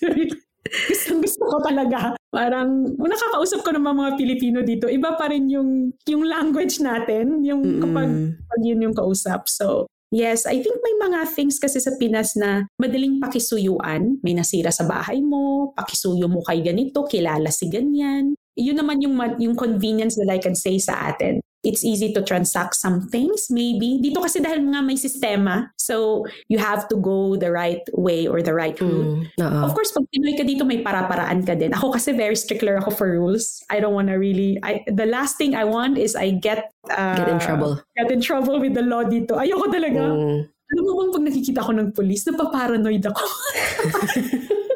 [0.68, 2.14] Gustong gusto ko talaga.
[2.28, 7.80] Parang, nakakausap ko ng mga Pilipino dito, iba pa rin yung, yung language natin, yung
[7.80, 9.48] kapag, kapag yun yung kausap.
[9.48, 14.16] So, Yes, I think may mga things kasi sa Pinas na madaling pakisuyuan.
[14.24, 18.32] May nasira sa bahay mo, pakisuyo mo kay ganito, kilala si ganyan.
[18.56, 22.78] Yun naman yung, yung convenience that I can say sa atin it's easy to transact
[22.78, 23.98] some things maybe.
[23.98, 28.42] Dito kasi dahil nga may sistema, so you have to go the right way or
[28.42, 29.26] the right route.
[29.38, 31.74] Mm, of course, pag Pinoy ka dito, may para-paraan ka din.
[31.74, 33.62] Ako kasi very stickler ako for rules.
[33.70, 36.70] I don't want to really, I, the last thing I want is I get...
[36.86, 37.82] Uh, get in trouble.
[37.98, 39.34] Get in trouble with the law dito.
[39.34, 40.14] Ayoko talaga.
[40.14, 40.46] Mm.
[40.68, 43.24] Alam mo bang pag nakikita ko ng police, napaparanoid ako.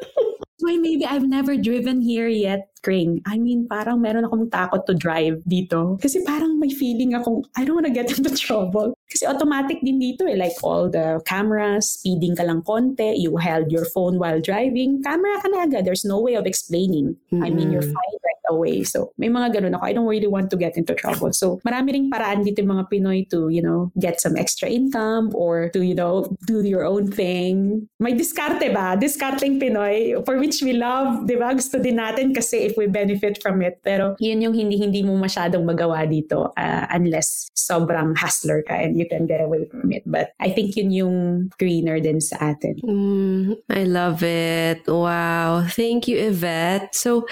[0.62, 3.22] why maybe I've never driven here yet, Kring.
[3.26, 6.00] I mean, parang meron akong takot to drive dito.
[6.00, 8.94] Kasi parang may feeling akong, I don't wanna get into trouble.
[9.10, 10.34] Kasi automatic din dito eh.
[10.34, 15.38] Like all the cameras, speeding ka lang konti, you held your phone while driving, camera
[15.42, 15.84] ka na agad.
[15.84, 17.14] There's no way of explaining.
[17.30, 17.44] Mm-hmm.
[17.44, 18.84] I mean, you're fine right away.
[18.84, 19.84] So, may mga ganun ako.
[19.88, 21.32] I don't really want to get into trouble.
[21.32, 25.32] So, marami ring paraan dito yung mga Pinoy to, you know, get some extra income
[25.32, 27.88] or to, you know, do your own thing.
[27.98, 28.94] May diskarte ba?
[29.00, 31.56] Diskarteng Pinoy for which we love, di ba?
[31.56, 33.80] Gusto din natin kasi if we benefit from it.
[33.80, 39.06] Pero yun yung hindi-hindi mo masyadong magawa dito uh, unless sobrang hustler ka and you
[39.08, 40.02] can get away from it.
[40.04, 41.16] But I think yun yung
[41.58, 42.82] greener din sa atin.
[42.84, 44.84] Mm, I love it.
[44.86, 45.64] Wow.
[45.68, 46.94] Thank you, Yvette.
[46.94, 47.24] So,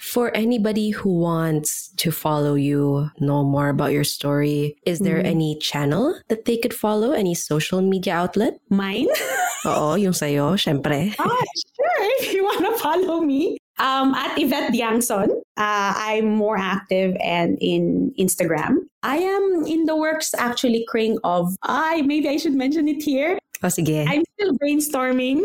[0.00, 5.26] for anybody who wants to follow you, know more about your story, is there mm.
[5.26, 7.12] any channel that they could follow?
[7.12, 8.56] Any social media outlet?
[8.70, 9.12] Mine?
[9.68, 11.12] Oo, yung sa'yo, syempre.
[11.20, 11.44] Ah,
[11.76, 12.00] sure.
[12.24, 15.28] If you wanna follow me, um, at Yvette Diangson.
[15.56, 18.88] Uh, I'm more active and in Instagram.
[19.02, 23.38] I am in the works actually, Kring, of, I maybe I should mention it here.
[23.66, 24.06] Oh, sige.
[24.06, 25.42] I'm still brainstorming.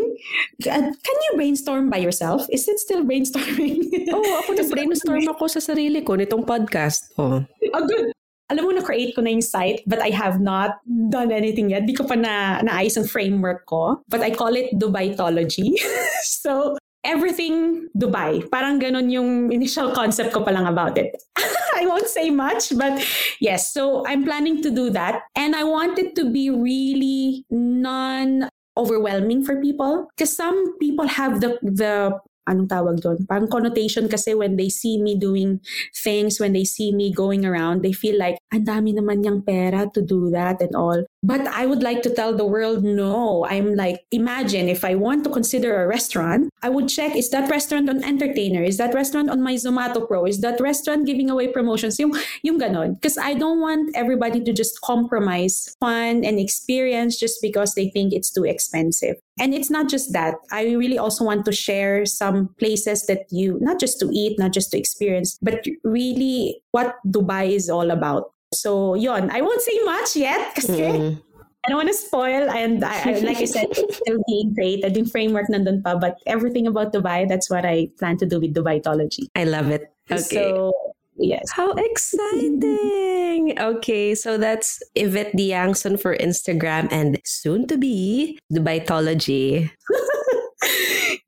[0.62, 2.46] Can you brainstorm by yourself?
[2.54, 3.82] Is it still brainstorming?
[4.14, 7.10] oh, ako na-brainstorm ako sa sarili ko nitong podcast.
[7.18, 7.42] Oh.
[7.42, 8.14] oh, good.
[8.46, 11.82] Alam mo, na-create ko na yung site, but I have not done anything yet.
[11.82, 13.98] Di ko pa na naayos ang framework ko.
[14.06, 15.82] But I call it Dubaitology.
[16.22, 18.46] so, everything Dubai.
[18.50, 21.14] Parang ganun yung initial concept ko pa lang about it.
[21.78, 23.02] I won't say much, but
[23.40, 23.74] yes.
[23.74, 25.26] So I'm planning to do that.
[25.34, 28.48] And I want it to be really non
[28.78, 32.16] overwhelming for people because some people have the the
[32.48, 33.22] anong tawag doon?
[33.26, 35.62] Parang connotation kasi when they see me doing
[35.94, 39.86] things, when they see me going around, they feel like, ang dami naman niyang pera
[39.94, 40.98] to do that and all.
[41.22, 43.46] But I would like to tell the world, no.
[43.46, 47.48] I'm like, imagine if I want to consider a restaurant, I would check, is that
[47.48, 48.62] restaurant on Entertainer?
[48.62, 50.26] Is that restaurant on my Zomato Pro?
[50.26, 52.00] Is that restaurant giving away promotions?
[52.00, 52.12] Yung,
[52.42, 52.94] yung ganon.
[53.00, 58.12] Because I don't want everybody to just compromise fun and experience just because they think
[58.12, 59.14] it's too expensive.
[59.38, 60.34] And it's not just that.
[60.50, 64.52] I really also want to share some places that you, not just to eat, not
[64.52, 68.32] just to experience, but really what Dubai is all about.
[68.52, 69.30] So, yon.
[69.30, 71.22] I won't say much yet kasi mm.
[71.64, 72.50] I don't want to spoil.
[72.50, 74.96] And I, I, like I said, it's still being created.
[74.96, 75.96] in framework nandun pa.
[75.96, 79.28] But everything about Dubai, that's what I plan to do with Dubaitology.
[79.36, 79.92] I love it.
[80.10, 80.20] Okay.
[80.20, 80.72] So,
[81.16, 81.50] yes.
[81.50, 83.58] How exciting!
[83.58, 89.70] okay, so that's Yvette Diangson for Instagram and soon to be Dubaitology.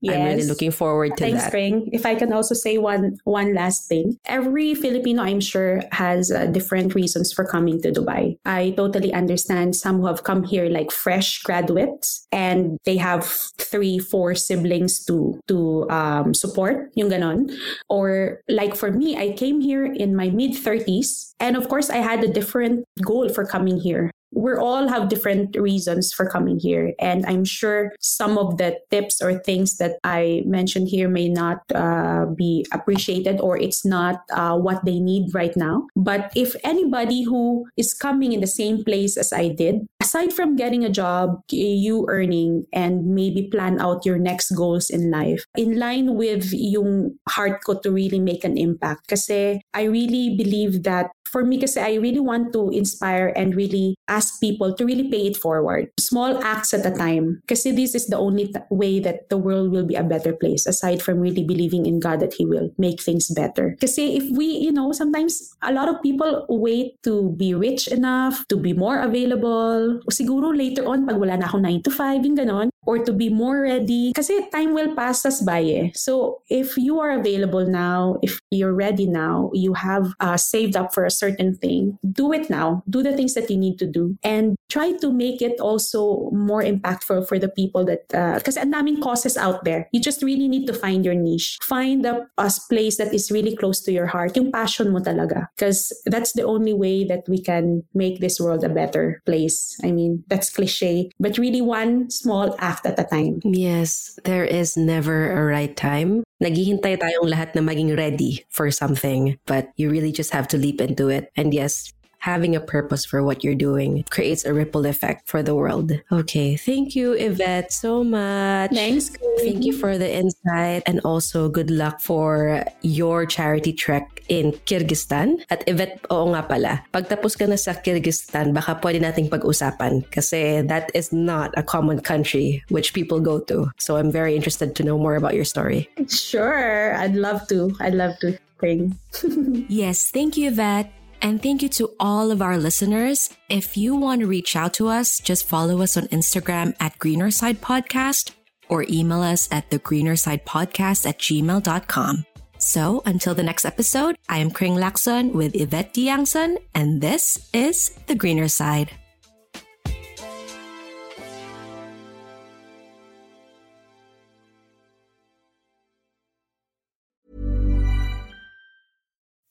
[0.04, 0.16] Yes.
[0.16, 1.30] I'm really looking forward to that.
[1.30, 1.50] Thanks, that.
[1.50, 1.88] Kring.
[1.92, 4.18] If I can also say one one last thing.
[4.26, 8.36] Every Filipino, I'm sure, has uh, different reasons for coming to Dubai.
[8.44, 13.24] I totally understand some who have come here like fresh graduates and they have
[13.56, 17.48] three, four siblings to to um, support, yung ganon.
[17.88, 22.04] Or like for me, I came here in my mid 30s and of course I
[22.04, 26.92] had a different goal for coming here we all have different reasons for coming here.
[26.98, 31.62] And I'm sure some of the tips or things that I mentioned here may not
[31.74, 35.86] uh, be appreciated or it's not uh, what they need right now.
[35.96, 40.56] But if anybody who is coming in the same place as I did, aside from
[40.56, 45.78] getting a job, you earning, and maybe plan out your next goals in life, in
[45.78, 49.08] line with yung heart ko to really make an impact.
[49.08, 53.98] Kasi I really believe that for me kasi I really want to inspire and really
[54.06, 55.90] ask people to really pay it forward.
[55.98, 57.42] Small acts at a time.
[57.50, 61.02] Kasi this is the only way that the world will be a better place aside
[61.02, 63.74] from really believing in God that He will make things better.
[63.82, 68.46] Kasi if we, you know, sometimes a lot of people wait to be rich enough,
[68.46, 69.98] to be more available.
[70.14, 73.32] Siguro later on, pag wala na akong 9 to 5, yung ganon, or to be
[73.32, 74.12] more ready.
[74.14, 75.90] Kasi time will pass us by eh.
[75.96, 80.92] So if you are available now, if you're ready now, you have uh, saved up
[80.92, 82.82] for a certain thing, do it now.
[82.88, 86.62] Do the things that you need to do and try to make it also more
[86.62, 88.08] impactful for the people that
[88.38, 89.88] because uh, ang daming causes out there.
[89.92, 91.58] You just really need to find your niche.
[91.62, 94.36] Find a, a place that is really close to your heart.
[94.36, 95.48] Yung passion mo talaga.
[95.56, 99.78] Because that's the only way that we can make this world a better place.
[99.82, 103.40] I mean, that's cliche, but really one small act at a time.
[103.44, 106.24] Yes, there is never a right time.
[106.42, 110.80] Naghihintay tayong lahat na maging ready for something, but you really just have to leap
[110.80, 111.30] into it.
[111.36, 111.92] And yes,
[112.24, 115.92] having a purpose for what you're doing creates a ripple effect for the world.
[116.08, 116.56] Okay.
[116.56, 118.72] Thank you, Yvette, so much.
[118.72, 119.12] Thanks.
[119.44, 125.44] Thank you for the insight and also good luck for your charity trek in Kyrgyzstan.
[125.52, 130.64] At Yvette, oo nga pala, pagtapos ka na sa Kyrgyzstan, baka pwede nating pag-usapan kasi
[130.64, 133.68] that is not a common country which people go to.
[133.76, 135.92] So I'm very interested to know more about your story.
[136.08, 136.96] Sure.
[136.96, 137.76] I'd love to.
[137.84, 138.40] I'd love to.
[139.68, 141.03] yes, thank you, Yvette.
[141.24, 143.30] And thank you to all of our listeners.
[143.48, 147.30] If you want to reach out to us, just follow us on Instagram at Greener
[147.30, 148.32] Side Podcast
[148.68, 152.26] or email us at the Greener Side Podcast at gmail.com.
[152.58, 157.98] So until the next episode, I am Kring Lakson with Yvette Diangson, and this is
[158.06, 158.90] The Greener Side.